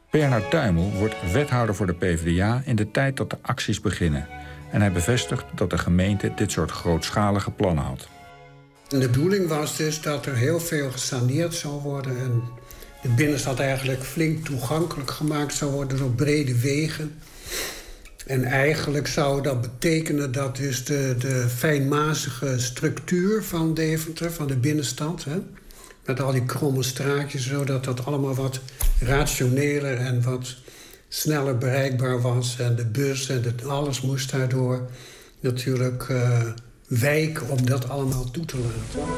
Bernard 0.10 0.50
Tuimel 0.50 0.92
wordt 0.92 1.32
wethouder 1.32 1.76
voor 1.76 1.86
de 1.86 1.94
PvdA 1.94 2.62
in 2.66 2.76
de 2.76 2.92
tijd 2.92 3.18
dat 3.18 3.30
de 3.30 3.38
acties 3.42 3.82
beginnen. 3.82 4.28
En 4.72 4.82
hij 4.82 4.92
bevestigt 4.92 5.46
dat 5.56 5.70
de 5.70 5.78
gemeente 5.78 6.32
dit 6.36 6.52
soort 6.52 6.72
grootschalige 6.72 7.52
plannen 7.52 7.84
had. 7.84 8.08
De 8.90 8.98
bedoeling 8.98 9.48
was 9.48 9.78
dus 9.78 10.02
dat 10.02 10.26
er 10.26 10.36
heel 10.36 10.60
veel 10.60 10.92
gesaneerd 10.92 11.54
zou 11.54 11.82
worden... 11.82 12.18
en 12.18 12.44
de 13.02 13.10
binnenstad 13.10 13.60
eigenlijk 13.60 14.04
flink 14.04 14.46
toegankelijk 14.46 15.12
gemaakt 15.12 15.54
zou 15.54 15.72
worden 15.72 16.02
op 16.02 16.16
brede 16.16 16.60
wegen. 16.60 17.16
En 18.26 18.44
eigenlijk 18.44 19.08
zou 19.08 19.42
dat 19.42 19.62
betekenen 19.62 20.32
dat 20.32 20.56
dus 20.56 20.86
de, 20.86 21.16
de 21.20 21.46
fijnmazige 21.56 22.60
structuur 22.60 23.44
van 23.44 23.74
Deventer, 23.74 24.32
van 24.32 24.48
de 24.48 24.58
binnenstad... 24.58 25.24
Hè, 25.24 25.40
met 26.06 26.22
al 26.22 26.32
die 26.32 26.46
kromme 26.46 26.84
straatjes, 26.84 27.48
zodat 27.48 27.84
dat 27.84 28.06
allemaal 28.06 28.36
wat 28.36 28.60
rationeler 29.00 29.98
en 29.98 30.24
wat 30.24 30.56
sneller 31.08 31.58
bereikbaar 31.58 32.22
was. 32.22 32.60
En 32.60 32.76
de 32.76 32.86
bus 32.86 33.30
en 33.30 33.56
alles 33.68 34.02
moest 34.02 34.32
daardoor 34.32 34.90
natuurlijk... 35.40 36.08
Uh, 36.08 36.42
wijk 36.90 37.42
om 37.50 37.66
dat 37.66 37.90
allemaal 37.90 38.32
toe 38.32 38.46
te 38.46 38.58
laten. 38.58 39.10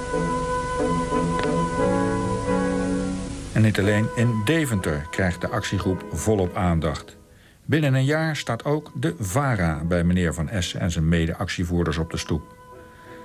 En 3.54 3.62
niet 3.62 3.80
alleen 3.80 4.08
in 4.16 4.42
Deventer 4.46 5.08
krijgt 5.12 5.42
de 5.42 5.48
actiegroep 5.48 6.06
volop 6.12 6.56
aandacht. 6.56 7.18
Binnen 7.66 7.94
een 7.94 8.06
jaar 8.06 8.36
staat 8.36 8.66
ook 8.66 8.92
de 8.96 9.16
VARA 9.20 9.84
bij 9.84 10.04
meneer 10.04 10.34
Van 10.34 10.50
S 10.60 10.74
en 10.74 10.92
zijn 10.92 11.10
mede-actievoerders 11.10 11.98
op 11.98 12.12
de 12.12 12.18
stoep. 12.18 12.42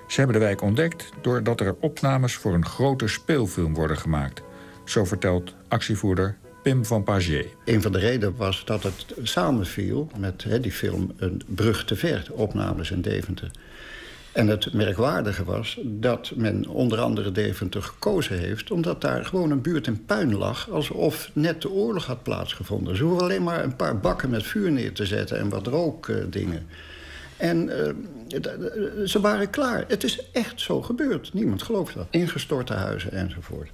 Ze 0.08 0.20
hebben 0.20 0.40
de 0.40 0.44
wijk 0.44 0.62
ontdekt 0.62 1.12
doordat 1.22 1.60
er 1.60 1.76
opnames 1.80 2.34
voor 2.34 2.54
een 2.54 2.66
grote 2.66 3.08
speelfilm 3.08 3.74
worden 3.74 3.98
gemaakt. 3.98 4.42
Zo 4.84 5.04
vertelt 5.04 5.54
actievoerder 5.68 6.36
Pim 6.62 6.84
van 6.84 7.02
Pagier. 7.02 7.46
Een 7.64 7.82
van 7.82 7.92
de 7.92 7.98
redenen 7.98 8.36
was 8.36 8.64
dat 8.64 8.82
het 8.82 9.14
samenviel 9.22 10.10
met 10.18 10.44
he, 10.44 10.60
die 10.60 10.72
film 10.72 11.12
Een 11.16 11.42
brug 11.46 11.84
te 11.84 11.96
ver, 11.96 12.26
opnames 12.32 12.90
in 12.90 13.00
Deventer. 13.00 13.50
En 14.36 14.48
het 14.48 14.72
merkwaardige 14.72 15.44
was 15.44 15.78
dat 15.82 16.32
men 16.34 16.66
onder 16.66 16.98
andere 16.98 17.32
Deventer 17.32 17.82
gekozen 17.82 18.38
heeft... 18.38 18.70
omdat 18.70 19.00
daar 19.00 19.24
gewoon 19.24 19.50
een 19.50 19.60
buurt 19.60 19.86
in 19.86 20.04
puin 20.04 20.34
lag... 20.34 20.70
alsof 20.70 21.30
net 21.32 21.62
de 21.62 21.70
oorlog 21.70 22.06
had 22.06 22.22
plaatsgevonden. 22.22 22.96
Ze 22.96 23.02
hoeven 23.02 23.22
alleen 23.22 23.42
maar 23.42 23.64
een 23.64 23.76
paar 23.76 24.00
bakken 24.00 24.30
met 24.30 24.42
vuur 24.42 24.72
neer 24.72 24.92
te 24.92 25.06
zetten... 25.06 25.38
en 25.38 25.48
wat 25.48 25.66
rookdingen. 25.66 26.66
en 27.36 27.68
uh, 27.68 29.04
ze 29.04 29.20
waren 29.20 29.50
klaar. 29.50 29.84
Het 29.88 30.04
is 30.04 30.30
echt 30.32 30.60
zo 30.60 30.82
gebeurd. 30.82 31.32
Niemand 31.32 31.62
gelooft 31.62 31.94
dat. 31.94 32.06
Ingestorte 32.10 32.72
huizen 32.72 33.12
enzovoort. 33.12 33.70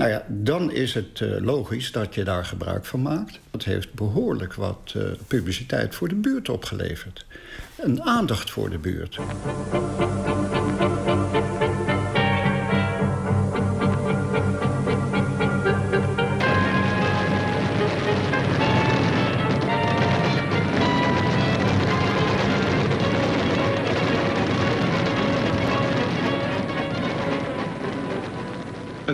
Nou 0.00 0.12
ja, 0.12 0.24
dan 0.28 0.70
is 0.70 0.94
het 0.94 1.20
uh, 1.20 1.40
logisch 1.40 1.92
dat 1.92 2.14
je 2.14 2.24
daar 2.24 2.44
gebruik 2.44 2.84
van 2.84 3.02
maakt. 3.02 3.40
Dat 3.50 3.64
heeft 3.64 3.94
behoorlijk 3.94 4.54
wat 4.54 4.94
uh, 4.96 5.02
publiciteit 5.26 5.94
voor 5.94 6.08
de 6.08 6.14
buurt 6.14 6.48
opgeleverd. 6.48 7.26
Een 7.76 8.02
aandacht 8.02 8.50
voor 8.50 8.70
de 8.70 8.78
buurt. 8.78 9.18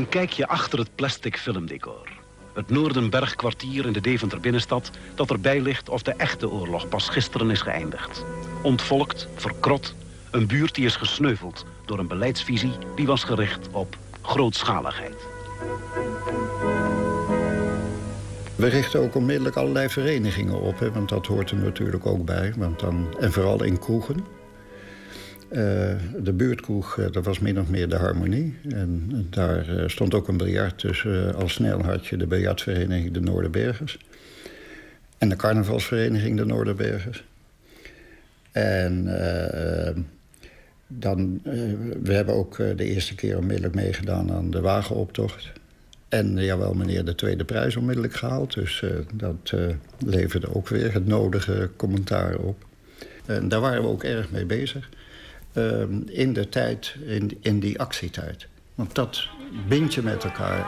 Een 0.06 0.12
kijkje 0.12 0.46
achter 0.46 0.78
het 0.78 0.94
plastic 0.94 1.36
filmdecor. 1.38 2.08
Het 2.54 2.70
Noordenbergkwartier 2.70 3.86
in 3.86 3.92
de 3.92 4.00
Deventer 4.00 4.40
binnenstad... 4.40 4.90
dat 5.14 5.30
erbij 5.30 5.60
ligt 5.60 5.88
of 5.88 6.02
de 6.02 6.10
echte 6.16 6.50
oorlog 6.50 6.88
pas 6.88 7.08
gisteren 7.08 7.50
is 7.50 7.60
geëindigd. 7.60 8.24
Ontvolkt, 8.62 9.28
verkrot, 9.34 9.94
een 10.30 10.46
buurt 10.46 10.74
die 10.74 10.84
is 10.84 10.96
gesneuveld... 10.96 11.64
door 11.84 11.98
een 11.98 12.06
beleidsvisie 12.06 12.72
die 12.96 13.06
was 13.06 13.24
gericht 13.24 13.68
op 13.70 13.96
grootschaligheid. 14.22 15.26
We 18.56 18.66
richten 18.66 19.00
ook 19.00 19.14
onmiddellijk 19.14 19.56
allerlei 19.56 19.88
verenigingen 19.88 20.60
op, 20.60 20.78
hè, 20.78 20.92
want 20.92 21.08
dat 21.08 21.26
hoort 21.26 21.50
er 21.50 21.56
natuurlijk 21.56 22.06
ook 22.06 22.24
bij. 22.24 22.54
Want 22.56 22.80
dan, 22.80 23.16
en 23.20 23.32
vooral 23.32 23.62
in 23.62 23.78
kroegen. 23.78 24.35
Uh, 25.50 25.58
de 26.22 26.32
buurtkroeg, 26.32 26.96
uh, 26.96 27.06
dat 27.12 27.24
was 27.24 27.38
min 27.38 27.60
of 27.60 27.68
meer 27.68 27.88
de 27.88 27.96
harmonie. 27.96 28.54
En 28.68 29.10
daar 29.30 29.68
uh, 29.68 29.88
stond 29.88 30.14
ook 30.14 30.28
een 30.28 30.36
biljart 30.36 30.78
tussen. 30.78 31.34
al 31.34 31.48
snel 31.48 31.82
had 31.82 32.06
je 32.06 32.16
de 32.16 32.26
biljartvereniging 32.26 33.12
de 33.12 33.20
Noorderbergers. 33.20 33.98
En 35.18 35.28
de 35.28 35.36
carnavalsvereniging 35.36 36.36
de 36.36 36.44
Noorderbergers. 36.44 37.24
En 38.52 39.04
dan, 40.86 41.40
we 42.02 42.12
hebben 42.12 42.34
ook 42.34 42.56
de 42.56 42.84
eerste 42.84 43.14
keer 43.14 43.38
onmiddellijk 43.38 43.74
meegedaan 43.74 44.32
aan 44.32 44.50
de 44.50 44.60
wagenoptocht. 44.60 45.52
En 46.08 46.36
jawel, 46.36 46.74
meneer, 46.74 47.04
de 47.04 47.14
tweede 47.14 47.44
prijs 47.44 47.76
onmiddellijk 47.76 48.14
gehaald. 48.14 48.54
Dus 48.54 48.84
dat 49.14 49.52
leverde 49.98 50.54
ook 50.54 50.68
weer 50.68 50.92
het 50.92 51.06
nodige 51.06 51.70
commentaar 51.76 52.36
op. 52.36 52.64
En 53.26 53.48
daar 53.48 53.60
waren 53.60 53.82
we 53.82 53.88
ook 53.88 54.04
erg 54.04 54.30
mee 54.30 54.46
bezig. 54.46 54.88
Ehm, 55.56 56.00
in 56.06 56.32
de 56.32 56.48
tijd, 56.48 56.96
in, 57.06 57.38
in 57.40 57.60
die 57.60 57.80
actietijd. 57.80 58.46
Want 58.74 58.94
dat 58.94 59.28
bind 59.68 59.94
je 59.94 60.02
met 60.02 60.24
elkaar. 60.24 60.66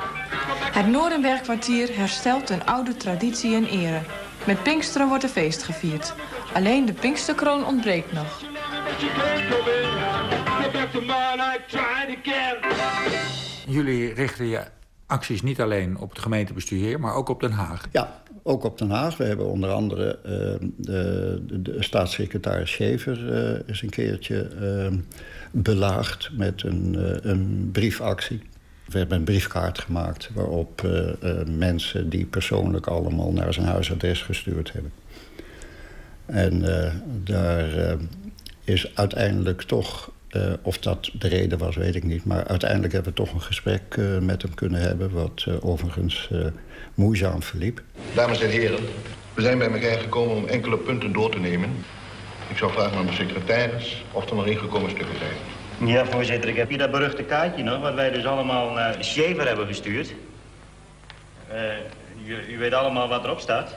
Het 0.73 0.87
Noordenbergkwartier 0.87 1.97
herstelt 1.97 2.51
een 2.51 2.65
oude 2.65 2.97
traditie 2.97 3.55
en 3.55 3.65
ere. 3.65 4.01
Met 4.47 4.63
Pinksteren 4.63 5.09
wordt 5.09 5.23
een 5.25 5.31
feest 5.31 5.63
gevierd. 5.63 6.15
Alleen 6.55 6.87
de 6.87 6.93
Pinksterkroon 6.93 7.67
ontbreekt 7.67 8.13
nog. 8.13 8.43
Jullie 13.67 14.15
richten 14.15 14.47
je 14.47 14.65
acties 15.07 15.43
niet 15.43 15.61
alleen 15.61 15.99
op 15.99 16.11
het 16.11 16.19
gemeentebestuur 16.19 17.01
maar 17.01 17.15
ook 17.15 17.29
op 17.29 17.41
Den 17.41 17.53
Haag. 17.53 17.87
Ja, 17.93 18.21
ook 18.49 18.65
op 18.65 18.79
Den 18.79 18.91
Haag. 18.91 19.17
We 19.17 19.25
hebben 19.25 19.47
onder 19.47 19.71
andere 19.71 20.19
uh, 20.27 20.33
de, 20.77 21.63
de, 21.63 21.77
staatssecretaris 21.79 22.71
Schever 22.71 23.19
uh, 23.19 23.61
eens 23.67 23.83
een 23.83 23.91
keertje 23.91 24.49
uh, 24.61 24.99
belaagd 25.51 26.31
met 26.33 26.63
een, 26.63 26.97
een 27.29 27.69
briefactie. 27.73 28.43
We 28.85 28.99
hebben 28.99 29.19
een 29.19 29.25
briefkaart 29.25 29.79
gemaakt 29.79 30.31
waarop 30.35 30.89
mensen 31.47 32.09
die 32.09 32.27
persoonlijk 32.27 32.87
allemaal 32.87 33.33
naar 33.33 33.55
zijn 33.55 33.67
huisadres 33.67 34.23
gestuurd 34.23 34.73
hebben. 34.73 34.93
En 36.27 36.65
daar 37.25 37.97
is 38.65 38.91
uiteindelijk 38.95 39.63
toch 39.63 40.13
of 40.63 40.79
dat 40.79 41.11
de 41.19 41.29
reden 41.29 41.59
was, 41.59 41.77
weet 41.77 41.95
ik 41.95 42.05
niet. 42.05 42.25
Maar 42.25 42.47
uiteindelijk 42.47 42.93
hebben 42.93 43.11
we 43.11 43.19
toch 43.19 43.33
een 43.33 43.41
gesprek 43.41 43.97
met 44.21 44.43
hem 44.43 44.55
kunnen 44.55 44.81
hebben... 44.81 45.11
wat 45.11 45.47
overigens 45.61 46.31
moeizaam 46.99 47.43
verliep. 47.43 47.83
Dames 48.15 48.41
en 48.41 48.51
heren, 48.51 48.79
We 49.35 49.43
zijn 49.43 49.59
bij 49.59 49.71
elkaar 49.71 49.99
gekomen 49.99 50.37
om 50.37 50.47
enkele 50.47 50.77
punten 50.77 51.13
door 51.13 51.31
te 51.31 51.39
nemen. 51.39 51.85
Ik 52.49 52.57
zou 52.57 52.73
vragen 52.73 52.99
aan 52.99 53.07
de 53.07 53.13
secretaris 53.13 54.05
of 54.13 54.31
er 54.31 54.37
nog 54.37 54.47
ingekomen 54.47 54.91
stukken 54.91 55.17
zijn. 55.19 55.89
Ja, 55.89 56.07
voorzitter, 56.07 56.49
ik 56.49 56.57
heb 56.57 56.69
hier 56.69 56.79
dat 56.79 56.91
beruchte 56.91 57.23
kaartje 57.23 57.63
nog... 57.63 57.81
wat 57.81 57.95
wij 57.95 58.11
dus 58.11 58.25
allemaal 58.25 58.71
naar 58.71 59.05
Shaver 59.05 59.47
hebben 59.47 59.67
gestuurd. 59.67 60.15
Uh, 61.53 62.27
u, 62.27 62.55
u 62.55 62.59
weet 62.59 62.73
allemaal 62.73 63.09
wat 63.09 63.25
erop 63.25 63.41
staat. 63.41 63.77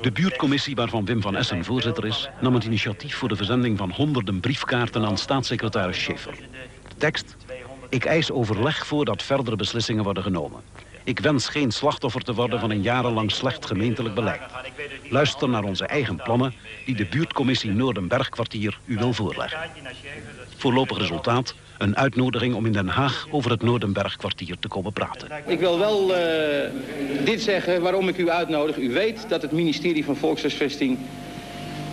De 0.00 0.12
buurtcommissie 0.12 0.74
waarvan 0.74 1.04
Wim 1.04 1.22
van 1.22 1.36
Essen 1.36 1.64
voorzitter 1.64 2.06
is... 2.06 2.28
nam 2.40 2.54
het 2.54 2.64
initiatief 2.64 3.16
voor 3.16 3.28
de 3.28 3.36
verzending 3.36 3.78
van 3.78 3.90
honderden 3.90 4.40
briefkaarten 4.40 5.04
aan 5.04 5.18
staatssecretaris 5.18 6.02
Schaefer. 6.02 6.34
De 6.88 6.94
tekst? 6.96 7.36
Ik 7.88 8.04
eis 8.04 8.30
overleg 8.30 8.86
voordat 8.86 9.22
verdere 9.22 9.56
beslissingen 9.56 10.04
worden 10.04 10.22
genomen. 10.22 10.60
Ik 11.08 11.18
wens 11.18 11.48
geen 11.48 11.70
slachtoffer 11.70 12.22
te 12.22 12.34
worden 12.34 12.60
van 12.60 12.70
een 12.70 12.82
jarenlang 12.82 13.30
slecht 13.30 13.66
gemeentelijk 13.66 14.14
beleid. 14.14 14.40
Luister 15.10 15.48
naar 15.48 15.62
onze 15.62 15.86
eigen 15.86 16.16
plannen 16.16 16.54
die 16.84 16.94
de 16.94 17.06
buurtcommissie 17.06 17.70
Noordenbergkwartier 17.70 18.78
u 18.84 18.96
wil 18.96 19.12
voorleggen. 19.12 19.58
Voorlopig 20.56 20.98
resultaat, 20.98 21.54
een 21.78 21.96
uitnodiging 21.96 22.54
om 22.54 22.66
in 22.66 22.72
Den 22.72 22.88
Haag 22.88 23.26
over 23.30 23.50
het 23.50 23.62
Noordenbergkwartier 23.62 24.58
te 24.58 24.68
komen 24.68 24.92
praten. 24.92 25.28
Ik 25.46 25.58
wil 25.58 25.78
wel 25.78 26.10
uh, 26.10 26.16
dit 27.24 27.42
zeggen 27.42 27.82
waarom 27.82 28.08
ik 28.08 28.18
u 28.18 28.30
uitnodig. 28.30 28.76
U 28.76 28.92
weet 28.92 29.28
dat 29.28 29.42
het 29.42 29.52
ministerie 29.52 30.04
van 30.04 30.16
Volkshuisvesting 30.16 30.98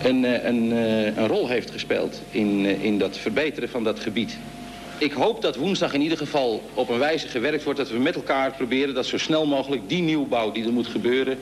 een, 0.02 0.24
eh, 0.24 0.44
een, 0.44 0.72
uh, 0.72 1.16
een 1.16 1.26
rol 1.26 1.48
heeft 1.48 1.70
gespeeld 1.70 2.22
in, 2.30 2.64
in 2.80 2.98
dat 2.98 3.18
verbeteren 3.18 3.68
van 3.68 3.84
dat 3.84 4.00
gebied. 4.00 4.38
Ik 4.98 5.12
hoop 5.12 5.42
dat 5.42 5.56
woensdag 5.56 5.94
in 5.94 6.00
ieder 6.00 6.18
geval 6.18 6.62
op 6.74 6.88
een 6.88 6.98
wijze 6.98 7.28
gewerkt 7.28 7.64
wordt... 7.64 7.78
dat 7.78 7.90
we 7.90 7.98
met 7.98 8.14
elkaar 8.14 8.52
proberen 8.52 8.94
dat 8.94 9.06
zo 9.06 9.18
snel 9.18 9.46
mogelijk 9.46 9.88
die 9.88 10.02
nieuwbouw 10.02 10.52
die 10.52 10.64
er 10.64 10.72
moet 10.72 10.86
gebeuren... 10.86 11.38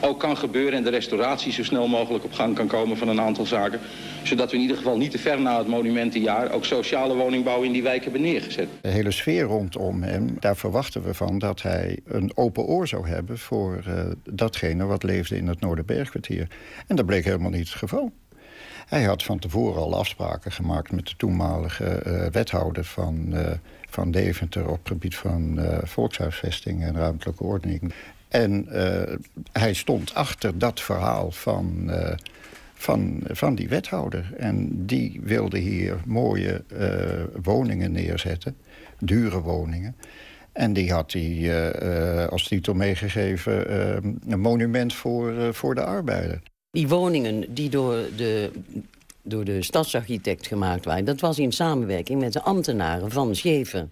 ook 0.00 0.20
kan 0.20 0.36
gebeuren 0.36 0.72
en 0.72 0.84
de 0.84 0.90
restauratie 0.90 1.52
zo 1.52 1.64
snel 1.64 1.88
mogelijk 1.88 2.24
op 2.24 2.32
gang 2.32 2.54
kan 2.54 2.66
komen 2.66 2.96
van 2.96 3.08
een 3.08 3.20
aantal 3.20 3.46
zaken. 3.46 3.80
Zodat 4.22 4.50
we 4.50 4.56
in 4.56 4.62
ieder 4.62 4.76
geval 4.76 4.96
niet 4.96 5.10
te 5.10 5.18
ver 5.18 5.40
na 5.40 5.58
het 5.58 5.66
monumentenjaar... 5.66 6.52
ook 6.52 6.64
sociale 6.64 7.14
woningbouw 7.14 7.62
in 7.62 7.72
die 7.72 7.82
wijk 7.82 8.02
hebben 8.02 8.22
neergezet. 8.22 8.68
De 8.80 8.88
hele 8.88 9.10
sfeer 9.10 9.42
rondom 9.42 10.02
hem, 10.02 10.36
daar 10.40 10.56
verwachten 10.56 11.04
we 11.04 11.14
van 11.14 11.38
dat 11.38 11.62
hij 11.62 11.98
een 12.04 12.32
open 12.34 12.62
oor 12.62 12.88
zou 12.88 13.08
hebben... 13.08 13.38
voor 13.38 13.84
uh, 13.88 14.04
datgene 14.24 14.84
wat 14.84 15.02
leefde 15.02 15.36
in 15.36 15.48
het 15.48 15.60
Noorderbergkwartier. 15.60 16.48
En 16.86 16.96
dat 16.96 17.06
bleek 17.06 17.24
helemaal 17.24 17.50
niet 17.50 17.68
het 17.68 17.78
geval. 17.78 18.12
Hij 18.86 19.02
had 19.02 19.22
van 19.22 19.38
tevoren 19.38 19.82
al 19.82 19.98
afspraken 19.98 20.52
gemaakt 20.52 20.92
met 20.92 21.06
de 21.06 21.16
toenmalige 21.16 22.02
uh, 22.06 22.26
wethouder 22.26 22.84
van, 22.84 23.28
uh, 23.32 23.50
van 23.88 24.10
Deventer 24.10 24.68
op 24.68 24.78
het 24.78 24.88
gebied 24.88 25.16
van 25.16 25.58
uh, 25.58 25.78
volkshuisvesting 25.82 26.82
en 26.82 26.96
ruimtelijke 26.96 27.42
ordening. 27.42 27.92
En 28.28 28.66
hij 29.52 29.72
stond 29.72 30.14
achter 30.14 30.58
dat 30.58 30.80
verhaal 30.80 31.30
van, 31.30 31.90
van, 32.74 33.20
van 33.30 33.54
die 33.54 33.68
wethouder. 33.68 34.34
En 34.38 34.86
die 34.86 35.20
wilde 35.22 35.58
hier 35.58 36.00
mooie 36.06 36.64
woningen 37.42 37.92
neerzetten, 37.92 38.56
dure 38.98 39.40
woningen. 39.40 39.96
En 40.52 40.72
die 40.72 40.92
had 40.92 41.12
hij 41.12 42.28
als 42.28 42.48
titel 42.48 42.74
meegegeven 42.74 43.74
een 44.32 44.40
monument 44.40 44.94
voor, 44.94 45.54
voor 45.54 45.74
de 45.74 45.84
arbeider. 45.84 46.40
Die 46.74 46.88
woningen 46.88 47.54
die 47.54 47.70
door 47.70 47.96
de, 48.16 48.50
door 49.22 49.44
de 49.44 49.62
stadsarchitect 49.62 50.46
gemaakt 50.46 50.84
waren... 50.84 51.04
dat 51.04 51.20
was 51.20 51.38
in 51.38 51.52
samenwerking 51.52 52.20
met 52.20 52.32
de 52.32 52.42
ambtenaren 52.42 53.10
van 53.10 53.34
Schever. 53.34 53.88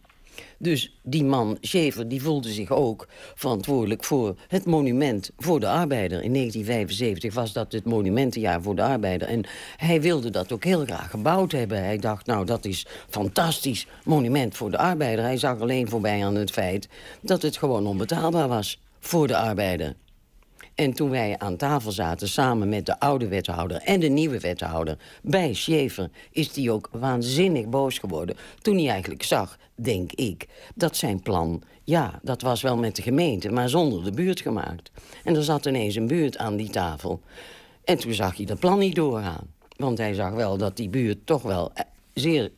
Dus 0.59 0.99
die 1.03 1.25
man, 1.25 1.59
Schever, 1.61 2.09
die 2.09 2.23
voelde 2.23 2.53
zich 2.53 2.71
ook 2.71 3.09
verantwoordelijk 3.35 4.05
voor 4.05 4.37
het 4.49 4.65
monument 4.65 5.31
voor 5.39 5.61
de 5.61 5.69
arbeider. 5.69 6.23
In 6.23 6.33
1975 6.33 7.35
was 7.35 7.53
dat 7.53 7.73
het 7.73 7.85
monumentenjaar 7.85 8.63
voor 8.63 8.77
de 8.77 8.83
arbeider. 8.83 9.29
En 9.29 9.45
hij 9.77 10.01
wilde 10.01 10.31
dat 10.31 10.53
ook 10.53 10.65
heel 10.65 10.85
graag 10.85 11.11
gebouwd 11.11 11.53
hebben. 11.53 11.85
Hij 11.85 11.99
dacht, 11.99 12.27
nou, 12.27 12.47
dat 12.47 12.65
is 12.65 12.87
fantastisch 13.09 13.87
monument 14.05 14.57
voor 14.57 14.71
de 14.71 14.79
arbeider. 14.79 15.25
Hij 15.25 15.39
zag 15.39 15.61
alleen 15.61 15.89
voorbij 15.89 16.25
aan 16.25 16.35
het 16.35 16.51
feit 16.51 16.89
dat 17.21 17.43
het 17.43 17.57
gewoon 17.57 17.87
onbetaalbaar 17.87 18.49
was 18.49 18.81
voor 19.01 19.27
de 19.27 19.37
arbeider. 19.37 19.95
En 20.75 20.93
toen 20.93 21.11
wij 21.11 21.39
aan 21.39 21.57
tafel 21.57 21.93
zaten 21.93 22.29
samen 22.29 22.69
met 22.69 22.87
de 22.87 23.01
oude 23.01 23.29
wethouder 23.29 23.77
en 23.77 24.01
de 24.01 24.09
nieuwe 24.09 24.41
wethouder 24.41 24.99
bij 25.23 25.55
Schaefer, 25.55 26.11
is 26.31 26.53
die 26.53 26.71
ook 26.71 26.89
waanzinnig 26.93 27.67
boos 27.67 27.99
geworden. 27.99 28.37
Toen 28.61 28.77
hij 28.77 28.89
eigenlijk 28.89 29.23
zag, 29.23 29.59
denk 29.75 30.13
ik, 30.13 30.47
dat 30.75 30.97
zijn 30.97 31.23
plan, 31.23 31.63
ja, 31.85 32.21
dat 32.23 32.43
was 32.43 32.63
wel 32.63 32.77
met 32.77 32.97
de 32.97 33.03
gemeente, 33.03 33.51
maar 33.51 33.69
zonder 33.69 34.05
de 34.05 34.11
buurt 34.11 34.41
gemaakt. 34.41 34.91
En 35.25 35.37
er 35.37 35.45
zat 35.45 35.67
ineens 35.67 35.95
een 35.95 36.07
buurt 36.07 36.39
aan 36.39 36.57
die 36.57 36.71
tafel. 36.71 37.21
En 37.85 37.99
toen 37.99 38.13
zag 38.13 38.37
hij 38.37 38.47
dat 38.47 38.59
plan 38.59 38.79
niet 38.79 38.95
doorgaan. 38.95 39.47
Want 39.77 39.99
hij 39.99 40.15
zag 40.15 40.33
wel 40.33 40.57
dat 40.57 40.77
die 40.77 40.89
buurt 40.89 41.27
toch 41.27 41.43
wel 41.43 41.71
eh, 41.75 41.85
zeer 42.15 42.51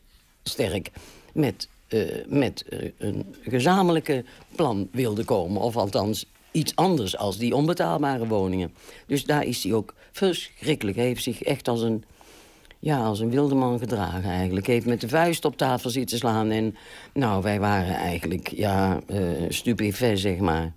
sterk 0.43 0.91
met, 1.33 1.67
uh, 1.87 2.25
met 2.27 2.65
uh, 2.69 2.91
een 2.97 3.35
gezamenlijke 3.41 4.23
plan 4.55 4.89
wilde 4.91 5.23
komen. 5.23 5.61
Of 5.61 5.77
althans 5.77 6.25
iets 6.55 6.75
anders 6.75 7.17
als 7.17 7.37
die 7.37 7.55
onbetaalbare 7.55 8.27
woningen. 8.27 8.73
Dus 9.07 9.25
daar 9.25 9.45
is 9.45 9.63
hij 9.63 9.73
ook 9.73 9.93
verschrikkelijk. 10.11 10.97
Hij 10.97 11.05
heeft 11.05 11.23
zich 11.23 11.43
echt 11.43 11.67
als 11.67 11.81
een, 11.81 12.03
ja, 12.79 13.03
als 13.03 13.19
een 13.19 13.29
wilde 13.29 13.55
man 13.55 13.79
gedragen 13.79 14.29
eigenlijk. 14.29 14.65
Hij 14.65 14.75
heeft 14.75 14.87
met 14.87 15.01
de 15.01 15.09
vuist 15.09 15.45
op 15.45 15.57
tafel 15.57 15.89
zitten 15.89 16.17
slaan. 16.17 16.51
En 16.51 16.75
nou, 17.13 17.41
wij 17.41 17.59
waren 17.59 17.95
eigenlijk, 17.95 18.47
ja, 18.47 18.99
uh, 19.07 20.15
zeg 20.15 20.37
maar. 20.37 20.73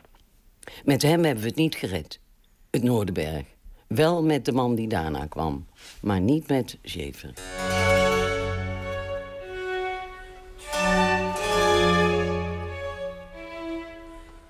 Met 0.84 1.02
hem 1.02 1.24
hebben 1.24 1.42
we 1.42 1.48
het 1.48 1.58
niet 1.58 1.74
gered. 1.74 2.20
Het 2.70 2.82
Noorderberg. 2.82 3.44
Wel 3.86 4.22
met 4.22 4.44
de 4.44 4.52
man 4.52 4.74
die 4.74 4.88
daarna 4.88 5.26
kwam. 5.26 5.66
Maar 6.00 6.20
niet 6.20 6.48
met 6.48 6.78
Zeven. 6.82 7.34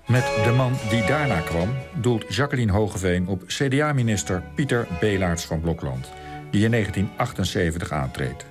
Met 0.09 0.25
de 0.43 0.51
man 0.51 0.73
die 0.89 1.05
daarna 1.05 1.39
kwam 1.39 1.69
doelt 2.01 2.35
Jacqueline 2.35 2.71
Hogeveen 2.71 3.27
op 3.27 3.43
CDA-minister 3.47 4.43
Pieter 4.55 4.87
Belaerts 4.99 5.45
van 5.45 5.61
Blokland, 5.61 6.09
die 6.51 6.63
in 6.63 6.71
1978 6.71 7.91
aantreedt. 7.91 8.45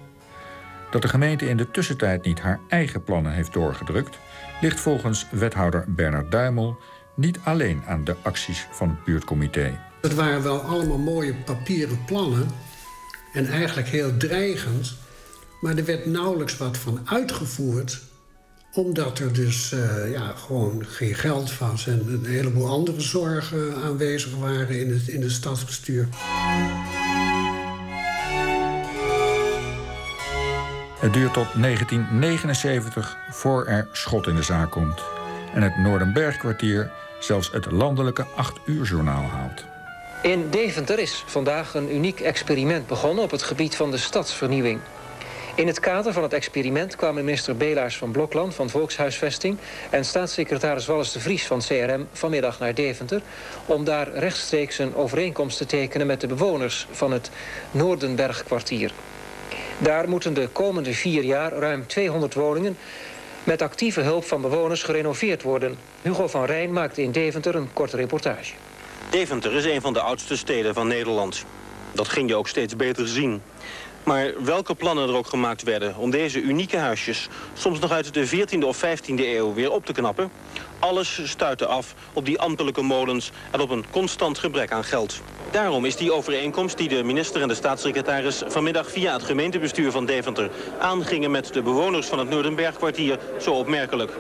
Dat 0.91 1.03
de 1.03 1.09
gemeente 1.09 1.49
in 1.49 1.57
de 1.57 1.71
tussentijd 1.71 2.25
niet 2.25 2.41
haar 2.41 2.61
eigen 2.69 3.05
plannen 3.05 3.33
heeft 3.33 3.53
doorgedrukt, 3.53 4.19
ligt 4.61 4.81
volgens 4.81 5.27
wethouder 5.31 5.85
Bernard 5.89 6.31
Duimel 6.31 6.79
niet 7.15 7.39
alleen 7.45 7.83
aan 7.87 8.05
de 8.05 8.15
acties 8.23 8.67
van 8.71 8.89
het 8.89 9.05
buurtcomité. 9.05 9.79
Het 10.01 10.15
waren 10.15 10.43
wel 10.43 10.61
allemaal 10.61 10.99
mooie 10.99 11.35
papieren 11.35 12.05
plannen 12.05 12.49
en 13.33 13.47
eigenlijk 13.47 13.89
heel 13.89 14.17
dreigend, 14.17 14.97
maar 15.61 15.77
er 15.77 15.85
werd 15.85 16.07
nauwelijks 16.07 16.57
wat 16.57 16.77
van 16.77 17.01
uitgevoerd 17.05 18.08
omdat 18.73 19.19
er 19.19 19.33
dus 19.33 19.73
uh, 19.73 20.11
ja, 20.11 20.33
gewoon 20.37 20.85
geen 20.87 21.15
geld 21.15 21.59
was 21.59 21.87
en 21.87 22.07
een 22.09 22.27
heleboel 22.27 22.69
andere 22.69 23.01
zorgen 23.01 23.75
aanwezig 23.85 24.37
waren 24.37 24.81
in 24.81 24.93
het, 24.93 25.09
in 25.09 25.23
het 25.23 25.31
stadsbestuur. 25.31 26.09
Het 31.01 31.13
duurt 31.13 31.33
tot 31.33 31.47
1979 31.55 33.17
voor 33.31 33.67
er 33.67 33.89
schot 33.93 34.27
in 34.27 34.35
de 34.35 34.43
zaak 34.43 34.71
komt. 34.71 35.03
En 35.55 35.63
het 35.63 35.77
Noordenbergkwartier 35.77 36.91
zelfs 37.21 37.53
het 37.53 37.71
landelijke 37.71 38.27
8 38.37 38.59
uur 38.65 38.85
journaal 38.85 39.23
haalt. 39.23 39.65
In 40.23 40.51
Deventer 40.51 40.99
is 40.99 41.25
vandaag 41.27 41.75
een 41.75 41.95
uniek 41.95 42.21
experiment 42.21 42.87
begonnen 42.87 43.25
op 43.25 43.31
het 43.31 43.43
gebied 43.43 43.77
van 43.77 43.91
de 43.91 43.97
stadsvernieuwing. 43.97 44.81
In 45.59 45.67
het 45.67 45.81
kader 45.81 46.13
van 46.13 46.23
het 46.23 46.33
experiment 46.33 46.97
kwamen 46.97 47.25
minister 47.25 47.57
Belaars 47.57 47.97
van 47.97 48.11
Blokland 48.11 48.55
van 48.55 48.71
Volkshuisvesting 48.71 49.59
en 49.91 50.05
staatssecretaris 50.05 50.87
Wallis 50.87 51.13
de 51.13 51.21
Vries 51.21 51.47
van 51.47 51.61
CRM 51.61 52.09
vanmiddag 52.13 52.59
naar 52.59 52.75
Deventer 52.75 53.23
om 53.67 53.85
daar 53.85 54.13
rechtstreeks 54.13 54.79
een 54.79 54.95
overeenkomst 54.95 55.59
te 55.59 55.67
tekenen 55.67 56.07
met 56.07 56.21
de 56.21 56.27
bewoners 56.27 56.87
van 56.91 57.13
het 57.13 57.31
Noordenbergkwartier. 57.71 58.93
Daar 59.79 60.09
moeten 60.09 60.35
de 60.35 60.49
komende 60.49 60.95
vier 60.95 61.23
jaar 61.23 61.53
ruim 61.53 61.87
200 61.87 62.35
woningen 62.35 62.77
met 63.45 63.63
actieve 63.63 64.01
hulp 64.01 64.25
van 64.25 64.41
bewoners 64.41 64.83
gerenoveerd 64.83 65.43
worden. 65.43 65.79
Hugo 66.03 66.29
van 66.29 66.45
Rijn 66.45 66.73
maakte 66.73 67.03
in 67.03 67.13
Deventer 67.13 67.55
een 67.55 67.73
korte 67.73 67.97
reportage. 67.97 68.55
Deventer 69.11 69.55
is 69.55 69.65
een 69.65 69.81
van 69.81 69.93
de 69.93 70.01
oudste 70.01 70.37
steden 70.37 70.75
van 70.75 70.87
Nederland. 70.87 71.45
Dat 71.93 72.09
ging 72.09 72.29
je 72.29 72.37
ook 72.37 72.49
steeds 72.49 72.77
beter 72.77 73.09
zien. 73.09 73.43
Maar 74.03 74.33
welke 74.45 74.75
plannen 74.75 75.09
er 75.09 75.15
ook 75.15 75.27
gemaakt 75.27 75.63
werden 75.63 75.97
om 75.97 76.11
deze 76.11 76.41
unieke 76.41 76.77
huisjes... 76.77 77.29
soms 77.55 77.79
nog 77.79 77.91
uit 77.91 78.15
de 78.15 78.29
14e 78.29 78.65
of 78.65 78.85
15e 78.85 79.15
eeuw 79.15 79.55
weer 79.55 79.73
op 79.73 79.87
te 79.87 79.93
knappen... 79.93 80.31
alles 80.79 81.21
stuitte 81.25 81.67
af 81.67 81.95
op 82.13 82.25
die 82.25 82.39
ambtelijke 82.41 82.83
molens 82.83 83.31
en 83.51 83.61
op 83.61 83.71
een 83.71 83.85
constant 83.91 84.39
gebrek 84.39 84.73
aan 84.73 84.85
geld. 84.85 85.21
Daarom 85.51 85.85
is 85.85 85.97
die 85.97 86.13
overeenkomst 86.13 86.79
die 86.79 86.89
de 86.89 87.03
minister 87.03 87.43
en 87.43 87.49
de 87.49 87.55
staatssecretaris... 87.55 88.43
vanmiddag 88.47 88.91
via 88.91 89.13
het 89.13 89.23
gemeentebestuur 89.23 89.91
van 89.91 90.07
Deventer 90.07 90.51
aangingen 90.79 91.31
met 91.31 91.53
de 91.53 91.63
bewoners 91.63 92.07
van 92.07 92.19
het 92.19 92.29
Noordenbergkwartier 92.29 93.19
zo 93.41 93.51
opmerkelijk. 93.51 94.13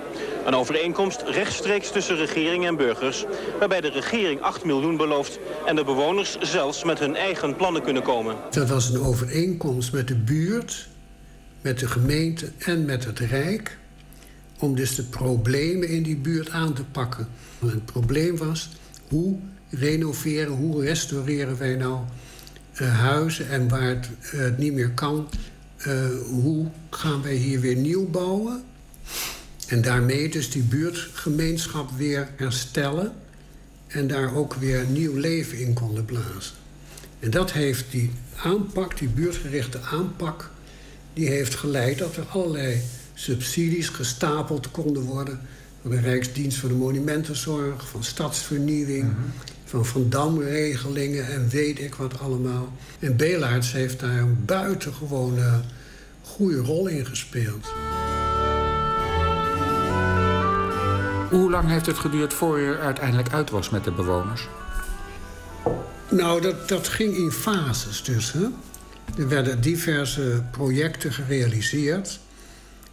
Een 0.48 0.54
overeenkomst 0.54 1.22
rechtstreeks 1.22 1.90
tussen 1.90 2.16
regering 2.16 2.66
en 2.66 2.76
burgers... 2.76 3.24
waarbij 3.58 3.80
de 3.80 3.90
regering 3.90 4.40
8 4.40 4.64
miljoen 4.64 4.96
belooft... 4.96 5.38
en 5.66 5.76
de 5.76 5.84
bewoners 5.84 6.38
zelfs 6.38 6.84
met 6.84 6.98
hun 6.98 7.16
eigen 7.16 7.56
plannen 7.56 7.82
kunnen 7.82 8.02
komen. 8.02 8.36
Dat 8.50 8.68
was 8.68 8.88
een 8.88 9.00
overeenkomst 9.00 9.92
met 9.92 10.08
de 10.08 10.14
buurt, 10.14 10.88
met 11.60 11.78
de 11.78 11.86
gemeente 11.86 12.50
en 12.58 12.84
met 12.84 13.04
het 13.04 13.18
Rijk... 13.18 13.78
om 14.58 14.74
dus 14.74 14.94
de 14.94 15.02
problemen 15.02 15.88
in 15.88 16.02
die 16.02 16.16
buurt 16.16 16.50
aan 16.50 16.72
te 16.72 16.84
pakken. 16.84 17.28
het 17.58 17.84
probleem 17.84 18.36
was, 18.36 18.68
hoe 19.08 19.38
renoveren, 19.70 20.52
hoe 20.52 20.84
restaureren 20.84 21.58
wij 21.58 21.74
nou 21.74 21.98
uh, 22.80 22.98
huizen... 22.98 23.48
en 23.48 23.68
waar 23.68 23.88
het 23.88 24.08
uh, 24.34 24.56
niet 24.56 24.72
meer 24.72 24.90
kan, 24.90 25.28
uh, 25.86 25.94
hoe 26.30 26.66
gaan 26.90 27.22
wij 27.22 27.34
hier 27.34 27.60
weer 27.60 27.76
nieuw 27.76 28.06
bouwen... 28.06 28.62
En 29.68 29.82
daarmee 29.82 30.28
dus 30.28 30.50
die 30.50 30.62
buurtgemeenschap 30.62 31.90
weer 31.96 32.28
herstellen... 32.36 33.12
en 33.86 34.06
daar 34.06 34.34
ook 34.34 34.54
weer 34.54 34.84
nieuw 34.84 35.14
leven 35.16 35.58
in 35.58 35.72
konden 35.72 36.04
blazen. 36.04 36.56
En 37.20 37.30
dat 37.30 37.52
heeft 37.52 37.84
die 37.90 38.10
aanpak, 38.42 38.98
die 38.98 39.08
buurtgerichte 39.08 39.80
aanpak... 39.80 40.50
die 41.12 41.28
heeft 41.28 41.54
geleid 41.54 41.98
dat 41.98 42.16
er 42.16 42.24
allerlei 42.28 42.80
subsidies 43.14 43.88
gestapeld 43.88 44.70
konden 44.70 45.02
worden... 45.02 45.40
van 45.82 45.90
de 45.90 46.00
Rijksdienst 46.00 46.58
voor 46.58 46.68
de 46.68 46.74
Monumentenzorg, 46.74 47.88
van 47.88 48.04
stadsvernieuwing... 48.04 49.02
-hmm. 49.02 49.32
van 49.64 49.86
Van 49.86 50.10
Damregelingen 50.10 51.26
en 51.26 51.48
weet 51.48 51.78
ik 51.78 51.94
wat 51.94 52.20
allemaal. 52.20 52.72
En 52.98 53.16
Beelaerts 53.16 53.72
heeft 53.72 54.00
daar 54.00 54.18
een 54.18 54.44
buitengewone 54.44 55.60
goede 56.22 56.58
rol 56.58 56.86
in 56.86 57.06
gespeeld. 57.06 57.66
Hoe 61.30 61.50
lang 61.50 61.68
heeft 61.68 61.86
het 61.86 61.98
geduurd 61.98 62.34
voor 62.34 62.58
je 62.58 62.78
uiteindelijk 62.78 63.32
uit 63.32 63.50
was 63.50 63.70
met 63.70 63.84
de 63.84 63.92
bewoners? 63.92 64.48
Nou, 66.10 66.40
dat, 66.40 66.68
dat 66.68 66.88
ging 66.88 67.16
in 67.16 67.30
fases 67.30 68.02
dus. 68.02 68.32
Hè? 68.32 68.46
Er 69.18 69.28
werden 69.28 69.60
diverse 69.60 70.42
projecten 70.50 71.12
gerealiseerd. 71.12 72.20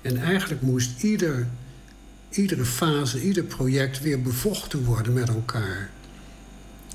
En 0.01 0.17
eigenlijk 0.17 0.61
moest 0.61 1.03
ieder, 1.03 1.47
iedere 2.29 2.65
fase, 2.65 3.21
ieder 3.21 3.43
project 3.43 4.01
weer 4.01 4.21
bevochten 4.21 4.83
worden 4.83 5.13
met 5.13 5.29
elkaar. 5.29 5.89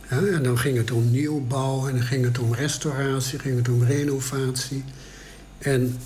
En 0.09 0.43
dan 0.43 0.59
ging 0.59 0.77
het 0.77 0.91
om 0.91 1.11
nieuwbouw 1.11 1.89
en 1.89 1.95
dan 1.95 2.05
ging 2.05 2.25
het 2.25 2.39
om 2.39 2.55
restauratie, 2.55 3.39
ging 3.39 3.57
het 3.57 3.69
om 3.69 3.85
renovatie. 3.85 4.85
En 5.59 5.99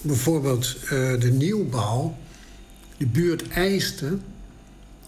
bijvoorbeeld 0.00 0.76
uh, 0.82 0.90
de 1.20 1.32
nieuwbouw, 1.32 2.16
de 2.96 3.06
buurt 3.06 3.48
eiste 3.48 4.18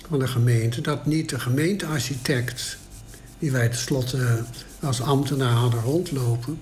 van 0.08 0.18
de 0.18 0.26
gemeente 0.26 0.80
dat 0.80 1.06
niet 1.06 1.28
de 1.28 1.40
gemeentearchitect, 1.40 2.78
die 3.38 3.50
wij 3.50 3.68
tenslotte 3.68 4.42
als 4.80 5.00
ambtenaar 5.00 5.52
hadden 5.52 5.82
rondlopen, 5.82 6.58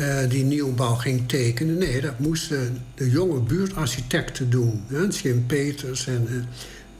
uh, 0.00 0.18
die 0.28 0.44
nieuwbouw 0.44 0.94
ging 0.94 1.28
tekenen. 1.28 1.78
Nee, 1.78 2.00
dat 2.00 2.18
moesten 2.18 2.82
de 2.94 3.10
jonge 3.10 3.40
buurtarchitecten 3.40 4.50
doen. 4.50 4.84
Hè? 4.86 5.06
Jim 5.22 5.46
Peters 5.46 6.06
en 6.06 6.26
uh, 6.30 6.42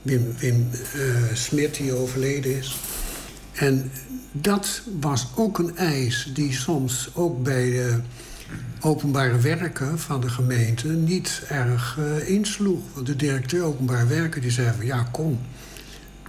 Wim, 0.01 0.33
Wim 0.39 0.69
uh, 0.95 1.33
Smit, 1.33 1.75
die 1.75 1.93
overleden 1.93 2.57
is. 2.57 2.77
En 3.53 3.91
dat 4.31 4.81
was 4.99 5.27
ook 5.35 5.59
een 5.59 5.77
eis 5.77 6.31
die 6.33 6.53
soms 6.53 7.09
ook 7.13 7.43
bij 7.43 7.69
de 7.69 7.99
openbare 8.81 9.39
werken 9.39 9.99
van 9.99 10.21
de 10.21 10.29
gemeente 10.29 10.87
niet 10.87 11.43
erg 11.49 11.99
insloeg. 12.25 12.81
Want 12.93 13.05
de 13.05 13.15
directeur 13.15 13.63
openbare 13.63 14.05
werken 14.05 14.41
die 14.41 14.51
zei 14.51 14.71
van 14.77 14.85
ja, 14.85 15.07
kom 15.11 15.39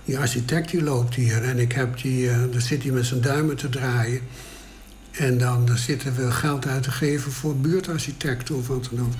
die 0.08 0.18
architect 0.18 0.70
die 0.70 0.82
loopt 0.82 1.14
hier 1.14 1.44
en 1.44 1.58
ik 1.58 1.72
heb 1.72 2.00
die, 2.00 2.24
uh, 2.24 2.36
dan 2.50 2.60
zit 2.60 2.82
hij 2.82 2.92
met 2.92 3.06
zijn 3.06 3.20
duimen 3.20 3.56
te 3.56 3.68
draaien. 3.68 4.20
En 5.10 5.38
dan 5.38 5.68
zitten 5.78 6.14
we 6.14 6.30
geld 6.30 6.66
uit 6.66 6.82
te 6.82 6.90
geven 6.90 7.32
voor 7.32 7.56
buurtarchitecten 7.56 8.56
of 8.56 8.68
wat 8.68 8.88
dan 8.90 9.00
ook. 9.00 9.12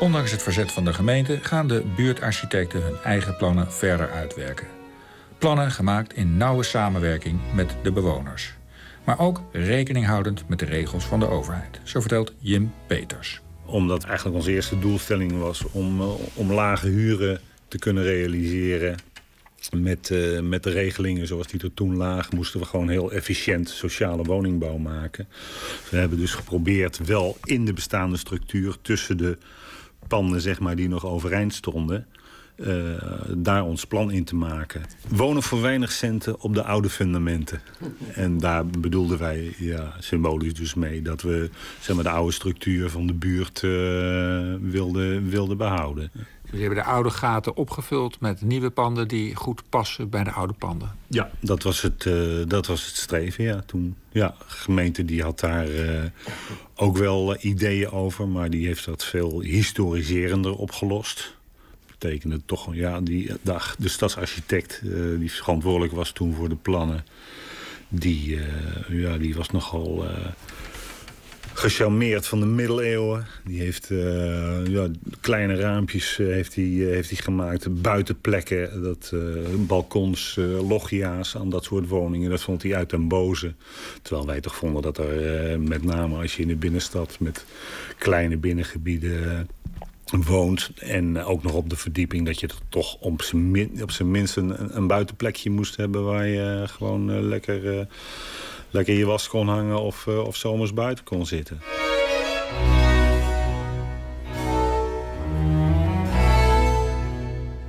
Ondanks 0.00 0.30
het 0.30 0.42
verzet 0.42 0.72
van 0.72 0.84
de 0.84 0.92
gemeente 0.92 1.38
gaan 1.42 1.68
de 1.68 1.84
buurtarchitecten 1.96 2.82
hun 2.82 2.96
eigen 3.04 3.36
plannen 3.36 3.72
verder 3.72 4.10
uitwerken. 4.10 4.66
Plannen 5.44 5.70
gemaakt 5.70 6.14
in 6.14 6.36
nauwe 6.36 6.62
samenwerking 6.62 7.40
met 7.54 7.76
de 7.82 7.92
bewoners. 7.92 8.54
Maar 9.04 9.18
ook 9.18 9.42
rekening 9.52 10.06
houdend 10.06 10.48
met 10.48 10.58
de 10.58 10.64
regels 10.64 11.04
van 11.04 11.20
de 11.20 11.28
overheid. 11.28 11.80
Zo 11.82 12.00
vertelt 12.00 12.32
Jim 12.38 12.72
Peters 12.86 13.42
omdat 13.64 14.04
eigenlijk 14.04 14.36
onze 14.36 14.52
eerste 14.52 14.78
doelstelling 14.78 15.38
was 15.38 15.70
om, 15.70 16.00
uh, 16.00 16.08
om 16.34 16.52
lage 16.52 16.88
huren 16.88 17.40
te 17.68 17.78
kunnen 17.78 18.02
realiseren. 18.02 18.96
Met, 19.70 20.10
uh, 20.10 20.40
met 20.40 20.62
de 20.62 20.70
regelingen 20.70 21.26
zoals 21.26 21.46
die 21.46 21.62
er 21.62 21.74
toen 21.74 21.96
lagen... 21.96 22.36
moesten 22.36 22.60
we 22.60 22.66
gewoon 22.66 22.88
heel 22.88 23.12
efficiënt 23.12 23.68
sociale 23.68 24.22
woningbouw 24.22 24.76
maken. 24.76 25.28
We 25.90 25.96
hebben 25.96 26.18
dus 26.18 26.34
geprobeerd 26.34 27.06
wel 27.06 27.36
in 27.42 27.64
de 27.64 27.72
bestaande 27.72 28.16
structuur... 28.16 28.76
tussen 28.82 29.16
de 29.16 29.38
panden 30.08 30.40
zeg 30.40 30.60
maar, 30.60 30.76
die 30.76 30.88
nog 30.88 31.06
overeind 31.06 31.54
stonden... 31.54 32.06
Uh, 32.56 32.94
daar 33.36 33.64
ons 33.64 33.84
plan 33.84 34.10
in 34.10 34.24
te 34.24 34.34
maken. 34.34 34.82
Wonen 35.08 35.42
voor 35.42 35.60
weinig 35.60 35.92
centen 35.92 36.40
op 36.40 36.54
de 36.54 36.64
oude 36.64 36.88
fundamenten. 36.88 37.60
En 38.12 38.38
daar 38.38 38.66
bedoelden 38.66 39.18
wij 39.18 39.54
ja, 39.58 39.94
symbolisch 39.98 40.54
dus 40.54 40.74
mee... 40.74 41.02
dat 41.02 41.22
we 41.22 41.50
zeg 41.80 41.94
maar, 41.94 42.04
de 42.04 42.10
oude 42.10 42.32
structuur 42.32 42.90
van 42.90 43.06
de 43.06 43.12
buurt 43.12 43.62
uh, 43.62 43.70
wilden, 44.70 45.28
wilden 45.28 45.56
behouden. 45.56 46.10
Jullie 46.44 46.60
hebben 46.66 46.84
de 46.84 46.90
oude 46.90 47.10
gaten 47.10 47.56
opgevuld 47.56 48.20
met 48.20 48.42
nieuwe 48.42 48.70
panden... 48.70 49.08
die 49.08 49.34
goed 49.34 49.62
passen 49.68 50.10
bij 50.10 50.24
de 50.24 50.32
oude 50.32 50.54
panden. 50.58 50.96
Ja, 51.06 51.30
dat 51.40 51.62
was 51.62 51.82
het, 51.82 52.04
uh, 52.04 52.42
dat 52.46 52.66
was 52.66 52.86
het 52.86 52.96
streven 52.96 53.44
ja, 53.44 53.62
toen. 53.66 53.96
Ja, 54.10 54.34
de 54.38 54.44
gemeente 54.46 55.04
die 55.04 55.22
had 55.22 55.40
daar 55.40 55.66
ook 56.74 56.96
wel 56.96 57.36
ideeën 57.40 57.90
over... 57.90 58.28
maar 58.28 58.50
die 58.50 58.66
heeft 58.66 58.84
dat 58.84 59.04
veel 59.04 59.40
historiserender 59.40 60.56
opgelost 60.56 61.36
betekende 61.98 62.40
toch, 62.46 62.74
ja, 62.74 63.00
die, 63.00 63.30
de, 63.42 63.58
de 63.78 63.88
stadsarchitect 63.88 64.80
uh, 64.84 65.18
die 65.18 65.32
verantwoordelijk 65.32 65.92
was 65.92 66.12
toen 66.12 66.34
voor 66.34 66.48
de 66.48 66.56
plannen, 66.56 67.04
die, 67.88 68.36
uh, 68.36 68.42
ja, 68.88 69.18
die 69.18 69.34
was 69.34 69.50
nogal 69.50 70.04
uh, 70.04 70.10
gecharmeerd 71.52 72.26
van 72.26 72.40
de 72.40 72.46
middeleeuwen. 72.46 73.26
Die 73.44 73.60
heeft 73.60 73.88
ja, 74.68 74.88
kleine 75.20 75.54
raampjes 75.54 76.16
heeft 76.16 76.54
hij, 76.54 76.64
heeft 76.64 77.10
hij 77.10 77.18
gemaakt, 77.18 77.82
buitenplekken, 77.82 78.82
dat, 78.82 79.12
balkons, 79.58 80.36
loggia's 80.68 81.36
aan 81.36 81.50
dat 81.50 81.64
soort 81.64 81.88
woningen. 81.88 82.30
Dat 82.30 82.42
vond 82.42 82.62
hij 82.62 82.74
uit 82.74 82.90
den 82.90 83.08
boze. 83.08 83.54
Terwijl 84.02 84.26
wij 84.26 84.40
toch 84.40 84.56
vonden 84.56 84.82
dat 84.82 84.98
er 84.98 85.60
met 85.60 85.84
name 85.84 86.16
als 86.16 86.36
je 86.36 86.42
in 86.42 86.48
de 86.48 86.56
binnenstad 86.56 87.16
met 87.20 87.44
kleine 87.98 88.36
binnengebieden 88.36 89.48
woont. 90.10 90.70
En 90.76 91.24
ook 91.24 91.42
nog 91.42 91.52
op 91.52 91.70
de 91.70 91.76
verdieping 91.76 92.26
dat 92.26 92.40
je 92.40 92.48
toch 92.68 92.96
op 93.00 93.22
zijn 93.90 94.10
minst 94.10 94.36
een, 94.36 94.86
buitenplekje 94.86 95.50
moest 95.50 95.76
hebben... 95.76 96.04
waar 96.04 96.26
je 96.26 96.60
uh, 96.62 96.68
gewoon 96.68 97.10
uh, 97.10 97.20
lekker, 97.20 97.78
uh, 97.78 97.84
lekker 98.70 98.94
je 98.94 99.04
was 99.04 99.28
kon 99.28 99.48
hangen 99.48 99.80
of, 99.80 100.06
of 100.06 100.36
zomers 100.36 100.74
buiten 100.74 101.04
kon 101.04 101.26
zitten. 101.26 101.60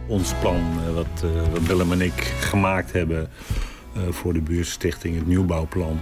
Ons 0.07 0.33
plan, 0.39 0.93
wat, 0.93 1.23
wat 1.51 1.65
Willem 1.67 1.91
en 1.91 2.01
ik 2.01 2.23
gemaakt 2.39 2.91
hebben 2.91 3.29
voor 4.09 4.33
de 4.33 4.41
buurtstichting, 4.41 5.15
het 5.15 5.27
nieuwbouwplan... 5.27 6.01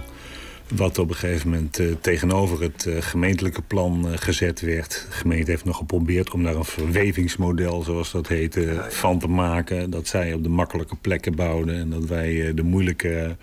Wat 0.68 0.98
op 0.98 1.08
een 1.08 1.14
gegeven 1.14 1.50
moment 1.50 1.78
uh, 1.78 1.92
tegenover 2.00 2.62
het 2.62 2.84
uh, 2.84 3.00
gemeentelijke 3.00 3.62
plan 3.62 4.06
uh, 4.06 4.12
gezet 4.16 4.60
werd. 4.60 5.06
De 5.08 5.16
gemeente 5.16 5.50
heeft 5.50 5.64
nog 5.64 5.76
geprobeerd 5.76 6.30
om 6.30 6.42
daar 6.42 6.54
een 6.54 6.64
verwevingsmodel, 6.64 7.82
zoals 7.82 8.12
dat 8.12 8.28
heette, 8.28 8.84
van 8.88 9.18
te 9.18 9.28
maken. 9.28 9.90
Dat 9.90 10.06
zij 10.06 10.32
op 10.32 10.42
de 10.42 10.48
makkelijke 10.48 10.96
plekken 10.96 11.34
bouwden 11.34 11.74
en 11.74 11.90
dat 11.90 12.04
wij 12.04 12.54
de, 12.54 12.62
moeilijke, 12.62 13.36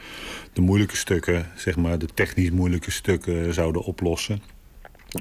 de 0.53 0.61
moeilijke 0.61 0.95
stukken, 0.95 1.51
zeg 1.55 1.75
maar 1.75 1.99
de 1.99 2.07
technisch 2.13 2.51
moeilijke 2.51 2.91
stukken, 2.91 3.53
zouden 3.53 3.83
oplossen. 3.83 4.41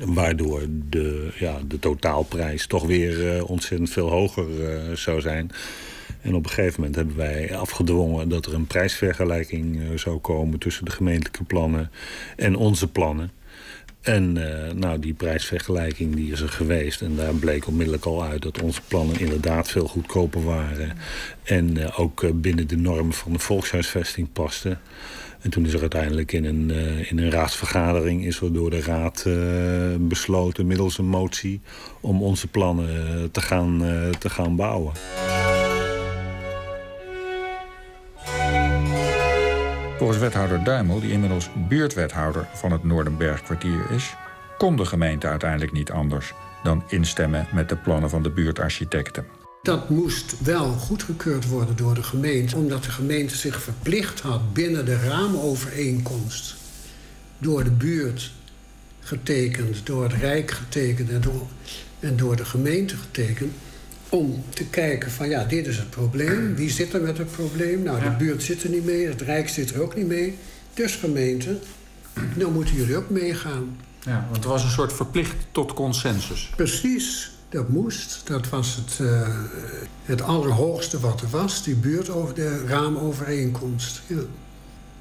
Waardoor 0.05 0.63
de, 0.89 1.33
ja, 1.39 1.59
de 1.67 1.79
totaalprijs 1.79 2.67
toch 2.67 2.87
weer 2.87 3.45
ontzettend 3.45 3.91
veel 3.91 4.11
hoger 4.11 4.47
zou 4.99 5.21
zijn. 5.21 5.51
En 6.21 6.35
op 6.35 6.45
een 6.45 6.51
gegeven 6.51 6.81
moment 6.81 6.97
hebben 6.97 7.17
wij 7.17 7.57
afgedwongen 7.57 8.29
dat 8.29 8.47
er 8.47 8.55
een 8.55 8.67
prijsvergelijking 8.67 9.77
uh, 9.77 9.99
zou 9.99 10.19
komen 10.19 10.59
tussen 10.59 10.85
de 10.85 10.91
gemeentelijke 10.91 11.45
plannen 11.45 11.91
en 12.37 12.57
onze 12.57 12.89
plannen. 12.89 13.31
En 14.01 14.37
uh, 14.37 14.73
nou, 14.73 14.99
die 14.99 15.15
prijsvergelijking 15.15 16.15
die 16.15 16.33
is 16.33 16.41
er 16.41 16.49
geweest. 16.49 17.01
En 17.01 17.17
daar 17.17 17.35
bleek 17.35 17.67
onmiddellijk 17.67 18.05
al 18.05 18.25
uit 18.25 18.43
dat 18.43 18.63
onze 18.63 18.81
plannen 18.89 19.21
inderdaad 19.21 19.71
veel 19.71 19.87
goedkoper 19.87 20.45
waren. 20.45 20.97
En 21.43 21.79
uh, 21.79 22.01
ook 22.01 22.41
binnen 22.41 22.69
de 22.69 22.77
normen 22.77 23.13
van 23.13 23.33
de 23.33 23.39
volkshuisvesting 23.39 24.33
pasten. 24.33 24.81
En 25.41 25.51
toen 25.51 25.67
is 25.67 25.73
er 25.73 25.81
uiteindelijk 25.81 26.33
in 26.33 26.45
een, 26.45 26.71
in 27.09 27.19
een 27.19 27.31
raadsvergadering 27.31 28.25
is 28.25 28.41
er 28.41 28.53
door 28.53 28.71
de 28.71 28.81
raad 28.81 29.27
besloten 30.09 30.67
middels 30.67 30.99
een 30.99 31.09
motie 31.09 31.61
om 32.01 32.23
onze 32.23 32.47
plannen 32.47 33.31
te 33.31 33.41
gaan, 33.41 33.79
te 34.19 34.31
gaan 34.31 34.57
bouwen. 34.57 34.93
Volgens 40.01 40.21
wethouder 40.21 40.65
Duimel, 40.65 41.01
die 41.01 41.11
inmiddels 41.11 41.51
buurtwethouder 41.69 42.49
van 42.55 42.73
het 42.73 42.85
Noordenbergkwartier 42.85 43.91
is, 43.91 44.15
kon 44.59 44.77
de 44.77 44.85
gemeente 44.85 45.27
uiteindelijk 45.27 45.73
niet 45.73 45.91
anders 45.91 46.33
dan 46.63 46.83
instemmen 46.89 47.47
met 47.53 47.69
de 47.69 47.77
plannen 47.77 48.11
van 48.11 48.23
de 48.23 48.31
buurtarchitecten. 48.31 49.27
Dat 49.63 49.89
moest 49.89 50.43
wel 50.43 50.73
goedgekeurd 50.73 51.49
worden 51.49 51.77
door 51.77 51.95
de 51.95 52.03
gemeente, 52.03 52.57
omdat 52.57 52.85
de 52.85 52.91
gemeente 52.91 53.37
zich 53.37 53.63
verplicht 53.63 54.21
had 54.21 54.53
binnen 54.53 54.85
de 54.85 54.97
raamovereenkomst 54.97 56.57
door 57.39 57.65
de 57.65 57.71
buurt 57.71 58.33
getekend, 59.01 59.87
door 59.87 60.03
het 60.03 60.13
Rijk 60.13 60.51
getekend 60.51 61.11
en 61.11 61.21
door, 61.21 61.47
en 61.99 62.17
door 62.17 62.37
de 62.37 62.45
gemeente 62.45 62.97
getekend 62.97 63.53
om 64.11 64.45
te 64.49 64.65
kijken 64.65 65.11
van 65.11 65.29
ja, 65.29 65.45
dit 65.45 65.67
is 65.67 65.77
het 65.77 65.91
probleem. 65.91 66.55
Wie 66.55 66.71
zit 66.71 66.93
er 66.93 67.01
met 67.01 67.19
het 67.19 67.33
probleem? 67.33 67.83
Nou, 67.83 68.03
de 68.03 68.11
buurt 68.11 68.43
zit 68.43 68.63
er 68.63 68.71
niet 68.71 68.85
mee, 68.85 69.07
het 69.07 69.21
Rijk 69.21 69.49
zit 69.49 69.75
er 69.75 69.83
ook 69.83 69.97
niet 69.97 70.07
mee. 70.07 70.39
Dus 70.75 70.97
gemeente, 70.97 71.59
nou 72.35 72.53
moeten 72.53 72.75
jullie 72.75 72.97
ook 72.97 73.11
meegaan. 73.11 73.77
Ja, 74.01 74.27
want 74.31 74.45
er 74.45 74.51
was 74.51 74.65
een 74.65 74.71
soort 74.71 74.93
verplicht 74.93 75.37
tot 75.53 75.75
consensus. 75.75 76.51
Precies, 76.57 77.33
dat 77.49 77.69
moest. 77.69 78.21
Dat 78.25 78.49
was 78.49 78.77
het, 78.77 78.99
uh, 79.01 79.29
het 80.05 80.23
allerhoogste 80.23 81.01
wat 81.01 81.21
er 81.21 81.29
was, 81.29 81.65
die 81.65 81.75
buurt 81.75 82.11
over 82.11 82.35
de 82.35 82.67
raamovereenkomst. 82.67 84.01
Ja. 84.07 84.17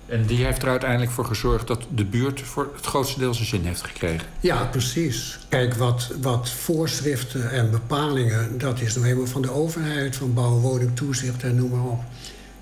En 0.10 0.26
die 0.26 0.46
heeft 0.46 0.62
er 0.62 0.70
uiteindelijk 0.70 1.12
voor 1.12 1.26
gezorgd 1.26 1.68
dat 1.68 1.86
de 1.96 2.06
buurt 2.06 2.42
voor 2.42 2.72
het 2.76 2.86
grootste 2.86 3.20
deel 3.20 3.34
zijn 3.34 3.48
zin 3.48 3.64
heeft 3.64 3.82
gekregen. 3.82 4.28
Ja, 4.40 4.66
precies. 4.66 5.40
Kijk, 5.50 5.74
wat, 5.74 6.12
wat 6.22 6.50
voorschriften 6.50 7.52
en 7.52 7.72
bepalingen, 7.72 8.58
dat 8.58 8.82
is 8.82 8.96
nog 8.96 9.04
helemaal 9.04 9.28
van 9.28 9.42
de 9.42 9.52
overheid, 9.52 10.16
van 10.16 10.34
bouw, 10.34 10.60
woning, 10.60 10.96
toezicht 10.96 11.44
en 11.44 11.56
noem 11.56 11.70
maar 11.70 11.92
op. 11.92 12.04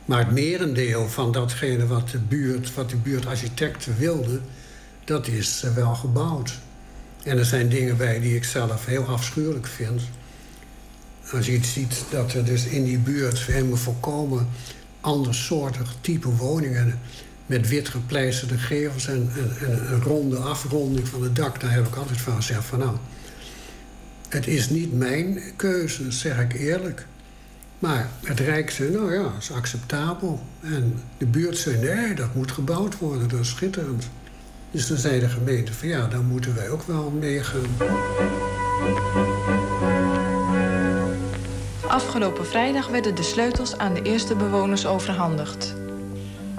Maar 0.06 0.20
het 0.20 0.32
merendeel 0.32 1.08
van 1.10 1.32
datgene 1.32 1.88
wat 1.88 2.10
de 2.10 2.20
buurt, 2.20 2.74
wat 2.74 2.90
de 2.90 2.96
buurtarchitecten 2.96 3.98
wilden, 3.98 4.42
dat 5.04 5.28
is 5.28 5.64
eh, 5.64 5.74
wel 5.74 5.96
gebouwd. 5.96 6.60
En 7.24 7.38
er 7.38 7.46
zijn 7.46 7.70
dingen 7.70 7.98
bij 7.98 8.20
die 8.20 8.36
ik 8.36 8.44
zelf 8.44 8.86
heel 8.86 9.04
afschuwelijk 9.06 9.68
vind. 9.68 10.02
Als 11.32 11.46
je 11.46 11.54
iets 11.54 11.74
ziet 11.74 12.04
dat 12.10 12.34
er 12.34 12.46
dus 12.46 12.66
in 12.66 12.84
die 12.84 12.98
buurt 12.98 13.40
helemaal 13.40 13.78
volkomen 13.78 14.48
andersoortig 15.02 15.96
type 16.02 16.30
woningen 16.30 17.00
met 17.48 17.68
wit 17.68 17.90
gepleisterde 17.90 18.58
gevels 18.58 19.08
en, 19.08 19.32
een 19.90 20.02
ronde 20.02 20.38
afronding 20.38 21.08
van 21.08 21.24
het 21.24 21.36
dak. 21.36 21.60
Daar 21.62 21.74
heb 21.74 21.88
ik 21.88 21.96
altijd 21.96 22.22
van 22.22 22.36
gezegd 22.36 22.66
van 22.66 22.80
nou, 22.80 22.98
het 24.30 24.48
is 24.48 24.70
niet 24.70 24.94
mijn 24.94 25.40
keuze, 25.56 26.12
zeg 26.12 26.40
ik 26.40 26.54
eerlijk. 26.54 27.06
Maar 27.80 28.10
het 28.24 28.40
Rijk 28.40 28.72
zei, 28.72 28.92
nou 28.92 29.14
ja, 29.14 29.32
is 29.40 29.52
acceptabel. 29.52 30.42
En 30.62 31.00
de 31.18 31.26
buurt 31.26 31.58
zei, 31.58 31.78
nee, 31.78 32.14
dat 32.14 32.36
moet 32.36 32.52
gebouwd 32.52 32.98
worden, 32.98 33.28
dat 33.28 33.40
is 33.40 33.50
schitterend. 33.50 34.10
Dus 34.72 34.88
dan 34.88 34.98
zei 34.98 35.20
de 35.20 35.30
gemeente 35.30 35.74
van 35.74 35.88
ja, 35.88 36.08
dan 36.08 36.26
moeten 36.26 36.56
wij 36.56 36.70
ook 36.70 36.84
wel 36.84 37.10
meegaan. 37.10 37.66
Afgelopen 41.88 42.46
vrijdag 42.46 42.88
werden 42.88 43.16
de 43.16 43.24
sleutels 43.24 43.78
aan 43.78 43.94
de 43.94 44.02
eerste 44.02 44.36
bewoners 44.36 44.86
overhandigd. 44.86 45.76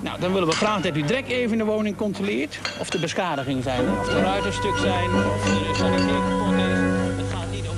Nou, 0.02 0.20
dan 0.20 0.32
willen 0.32 0.48
we 0.48 0.54
graag 0.54 0.82
dat 0.82 0.96
u 0.96 1.02
direct 1.02 1.28
even 1.28 1.58
de 1.58 1.64
woning 1.64 1.96
controleert. 1.96 2.58
Of 2.80 2.92
er 2.92 3.00
beschadigingen 3.00 3.62
zijn, 3.62 3.98
of 3.98 4.08
de 4.08 4.20
ruiten 4.20 4.52
stuk 4.52 4.76
zijn, 4.76 5.14
of 5.14 5.68
er 5.68 5.74
sanitair 5.76 6.20
kapot 6.28 6.54
is. 6.54 6.78
Het 7.16 7.26
gaat 7.32 7.50
niet 7.50 7.68
om 7.68 7.76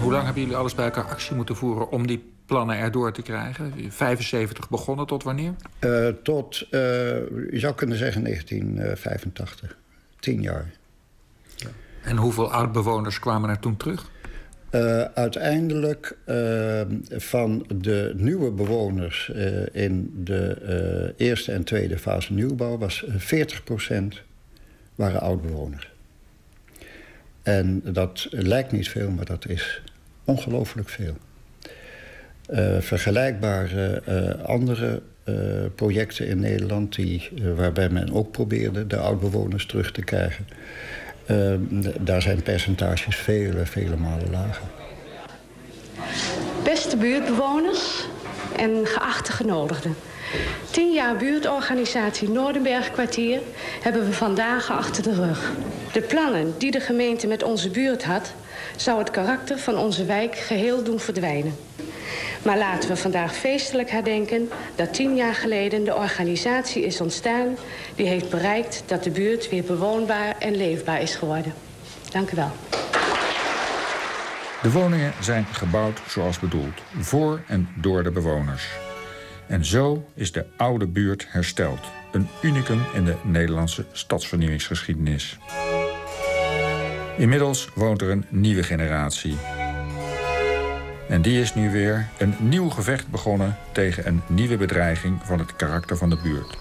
Hoe 0.00 0.12
lang 0.12 0.24
hebben 0.24 0.42
jullie 0.42 0.56
alles 0.56 0.74
bij 0.74 0.84
elkaar 0.84 1.04
actie 1.04 1.34
moeten 1.34 1.56
voeren 1.56 1.90
om 1.90 2.06
die 2.06 2.32
plannen 2.46 2.76
erdoor 2.76 3.12
te 3.12 3.22
krijgen? 3.22 3.72
75 3.88 4.68
begonnen 4.68 5.06
tot 5.06 5.22
wanneer? 5.22 5.54
Uh, 5.80 6.08
tot, 6.08 6.62
uh, 6.62 6.70
je 7.50 7.58
zou 7.58 7.74
kunnen 7.74 7.98
zeggen 7.98 8.22
1985. 8.24 9.76
Tien 10.20 10.42
jaar. 10.42 10.70
En 12.02 12.16
hoeveel 12.16 12.52
oud-bewoners 12.52 13.18
kwamen 13.18 13.50
er 13.50 13.58
toen 13.58 13.76
terug? 13.76 14.10
Uh, 14.74 15.04
uiteindelijk 15.14 16.16
uh, 16.26 16.80
van 17.10 17.66
de 17.74 18.12
nieuwe 18.16 18.50
bewoners 18.50 19.30
uh, 19.34 19.46
in 19.72 20.12
de 20.24 21.14
eerste 21.16 21.52
en 21.52 21.64
tweede 21.64 21.98
fase 21.98 22.32
nieuwbouw 22.32 22.78
was 22.78 23.04
40% 23.06 23.08
waren 24.94 25.20
oud-bewoners. 25.20 25.92
En 27.42 27.82
dat 27.84 28.26
lijkt 28.30 28.72
niet 28.72 28.88
veel, 28.88 29.10
maar 29.10 29.24
dat 29.24 29.48
is 29.48 29.82
ongelooflijk 30.24 30.88
veel. 30.88 31.16
vergelijkbare 32.80 34.02
andere 34.42 35.02
projecten 35.74 36.26
in 36.26 36.40
Nederland, 36.40 36.94
die, 36.94 37.30
waarbij 37.56 37.88
men 37.88 38.12
ook 38.12 38.30
probeerde 38.30 38.86
de 38.86 38.96
oud-bewoners 38.96 39.66
terug 39.66 39.92
te 39.92 40.02
krijgen, 40.02 40.46
daar 42.00 42.22
zijn 42.22 42.42
percentages 42.42 43.16
vele, 43.16 43.66
vele 43.66 43.96
malen 43.96 44.30
lager. 44.30 44.62
Beste 46.62 46.96
buurtbewoners 46.96 48.06
en 48.56 48.86
geachte 48.86 49.32
genodigden. 49.32 49.96
Tien 50.70 50.92
jaar 50.92 51.16
buurtorganisatie 51.16 52.30
Noordenbergkwartier 52.30 53.40
hebben 53.82 54.06
we 54.06 54.12
vandaag 54.12 54.70
achter 54.70 55.02
de 55.02 55.14
rug. 55.14 55.52
De 55.92 56.00
plannen 56.00 56.54
die 56.58 56.70
de 56.70 56.80
gemeente 56.80 57.26
met 57.26 57.42
onze 57.42 57.70
buurt 57.70 58.04
had... 58.04 58.32
zou 58.76 58.98
het 58.98 59.10
karakter 59.10 59.58
van 59.58 59.78
onze 59.78 60.04
wijk 60.04 60.36
geheel 60.36 60.82
doen 60.82 61.00
verdwijnen. 61.00 61.56
Maar 62.44 62.58
laten 62.58 62.88
we 62.88 62.96
vandaag 62.96 63.34
feestelijk 63.34 63.90
herdenken 63.90 64.48
dat 64.74 64.94
tien 64.94 65.16
jaar 65.16 65.34
geleden 65.34 65.84
de 65.84 65.94
organisatie 65.94 66.84
is 66.84 67.00
ontstaan... 67.00 67.56
die 67.94 68.06
heeft 68.06 68.30
bereikt 68.30 68.82
dat 68.86 69.04
de 69.04 69.10
buurt 69.10 69.48
weer 69.48 69.62
bewoonbaar 69.62 70.36
en 70.38 70.56
leefbaar 70.56 71.02
is 71.02 71.14
geworden. 71.14 71.52
Dank 72.10 72.30
u 72.30 72.36
wel. 72.36 72.50
De 74.62 74.70
woningen 74.72 75.12
zijn 75.20 75.44
gebouwd 75.44 76.00
zoals 76.08 76.38
bedoeld, 76.38 76.82
voor 76.98 77.40
en 77.46 77.68
door 77.76 78.02
de 78.02 78.10
bewoners. 78.10 78.68
En 79.46 79.64
zo 79.64 80.04
is 80.14 80.32
de 80.32 80.46
oude 80.56 80.86
buurt 80.86 81.26
hersteld. 81.28 81.80
Een 82.12 82.28
unicum 82.42 82.82
in 82.94 83.04
de 83.04 83.14
Nederlandse 83.22 83.84
stadsvernieuwingsgeschiedenis. 83.92 85.38
Inmiddels 87.16 87.68
woont 87.74 88.00
er 88.00 88.10
een 88.10 88.24
nieuwe 88.28 88.62
generatie 88.62 89.36
en 91.08 91.22
die 91.22 91.40
is 91.40 91.54
nu 91.54 91.70
weer 91.70 92.08
een 92.18 92.34
nieuw 92.38 92.68
gevecht 92.68 93.08
begonnen 93.08 93.56
tegen 93.72 94.06
een 94.06 94.22
nieuwe 94.26 94.56
bedreiging 94.56 95.20
van 95.24 95.38
het 95.38 95.56
karakter 95.56 95.96
van 95.96 96.10
de 96.10 96.18
buurt. 96.22 96.56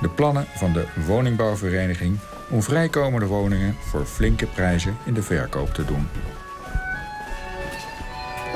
De 0.00 0.08
plannen 0.08 0.46
van 0.54 0.72
de 0.72 0.84
woningbouwvereniging 1.06 2.18
om 2.50 2.62
vrijkomende 2.62 3.26
woningen 3.26 3.76
voor 3.80 4.04
flinke 4.04 4.46
prijzen 4.46 4.96
in 5.04 5.14
de 5.14 5.22
verkoop 5.22 5.74
te 5.74 5.84
doen. 5.84 6.08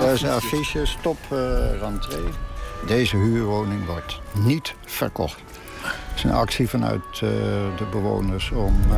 Er 0.01 0.13
is 0.13 0.23
een 0.23 0.31
affiche, 0.31 0.87
stop 0.87 1.19
uh. 1.33 1.89
Deze 2.87 3.17
huurwoning 3.17 3.87
wordt 3.87 4.21
niet 4.33 4.75
verkocht. 4.85 5.41
Het 5.83 6.17
is 6.17 6.25
een 6.25 6.33
actie 6.33 6.69
vanuit 6.69 7.03
uh, 7.15 7.21
de 7.77 7.87
bewoners 7.91 8.51
om 8.51 8.81
uh, 8.91 8.97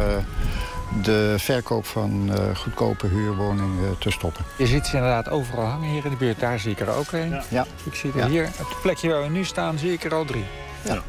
de 1.03 1.35
verkoop 1.38 1.87
van 1.87 2.31
uh, 2.31 2.57
goedkope 2.57 3.07
huurwoningen 3.07 3.98
te 3.98 4.11
stoppen. 4.11 4.44
Je 4.59 4.66
ziet 4.66 4.87
ze 4.87 4.96
inderdaad 4.96 5.29
overal 5.29 5.64
hangen 5.64 5.88
hier 5.88 6.05
in 6.05 6.11
de 6.11 6.16
buurt. 6.16 6.40
Daar 6.40 6.59
zie 6.59 6.70
ik 6.70 6.81
er 6.81 6.88
ook 6.88 7.12
een. 7.12 7.40
Ja. 7.48 7.66
Ik 7.85 7.94
zie 7.94 8.12
er 8.16 8.29
hier, 8.29 8.51
op 8.61 8.68
het 8.68 8.81
plekje 8.83 9.09
waar 9.09 9.22
we 9.22 9.29
nu 9.29 9.44
staan, 9.44 9.79
zie 9.79 9.92
ik 9.92 10.05
er 10.05 10.14
al 10.14 10.24
drie. 10.24 10.44
Ja, 10.83 10.94
ja. 10.94 11.01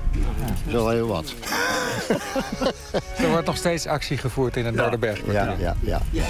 dat 0.46 0.56
is 0.65 0.74
wel 0.74 0.89
heel 0.89 1.08
wat. 1.08 1.34
er 3.24 3.30
wordt 3.30 3.46
nog 3.46 3.58
steeds 3.58 3.88
actie 3.88 4.18
gevoerd 4.18 4.58
in 4.58 4.65
het 4.65 4.76
ja. 4.76 4.82
Noorderbergkwartier. 4.82 5.60
Ja, 5.60 5.76
ja, 5.82 6.02
ja. 6.12 6.24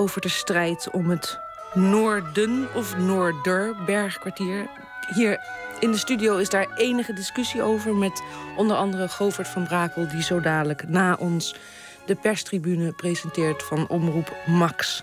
Over 0.00 0.20
de 0.20 0.28
strijd 0.28 0.90
om 0.90 1.10
het 1.10 1.38
Noorden 1.74 2.68
of 2.74 2.96
Noorderbergkwartier. 2.96 4.68
Hier 5.14 5.40
in 5.80 5.90
de 5.90 5.98
studio 5.98 6.36
is 6.36 6.48
daar 6.48 6.76
enige 6.76 7.12
discussie 7.12 7.62
over 7.62 7.94
met 7.94 8.22
onder 8.56 8.76
andere 8.76 9.08
Govert 9.08 9.48
van 9.48 9.64
Brakel, 9.64 10.08
die 10.08 10.22
zo 10.22 10.40
dadelijk 10.40 10.88
na 10.88 11.14
ons 11.14 11.54
de 12.06 12.14
perstribune 12.14 12.92
presenteert 12.92 13.62
van 13.62 13.88
Omroep 13.88 14.36
Max. 14.46 15.02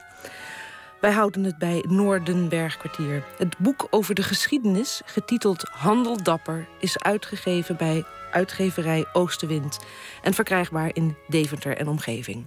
Wij 1.01 1.11
houden 1.11 1.43
het 1.43 1.57
bij 1.57 1.83
Noordenbergkwartier. 1.87 3.23
Het 3.37 3.57
boek 3.57 3.87
over 3.89 4.15
de 4.15 4.23
geschiedenis, 4.23 5.01
getiteld 5.05 5.63
Handel 5.71 6.23
Dapper, 6.23 6.67
is 6.79 6.99
uitgegeven 6.99 7.77
bij 7.77 8.03
uitgeverij 8.31 9.05
Oostenwind 9.13 9.79
en 10.21 10.33
verkrijgbaar 10.33 10.89
in 10.93 11.17
Deventer 11.27 11.77
en 11.77 11.87
omgeving. 11.87 12.45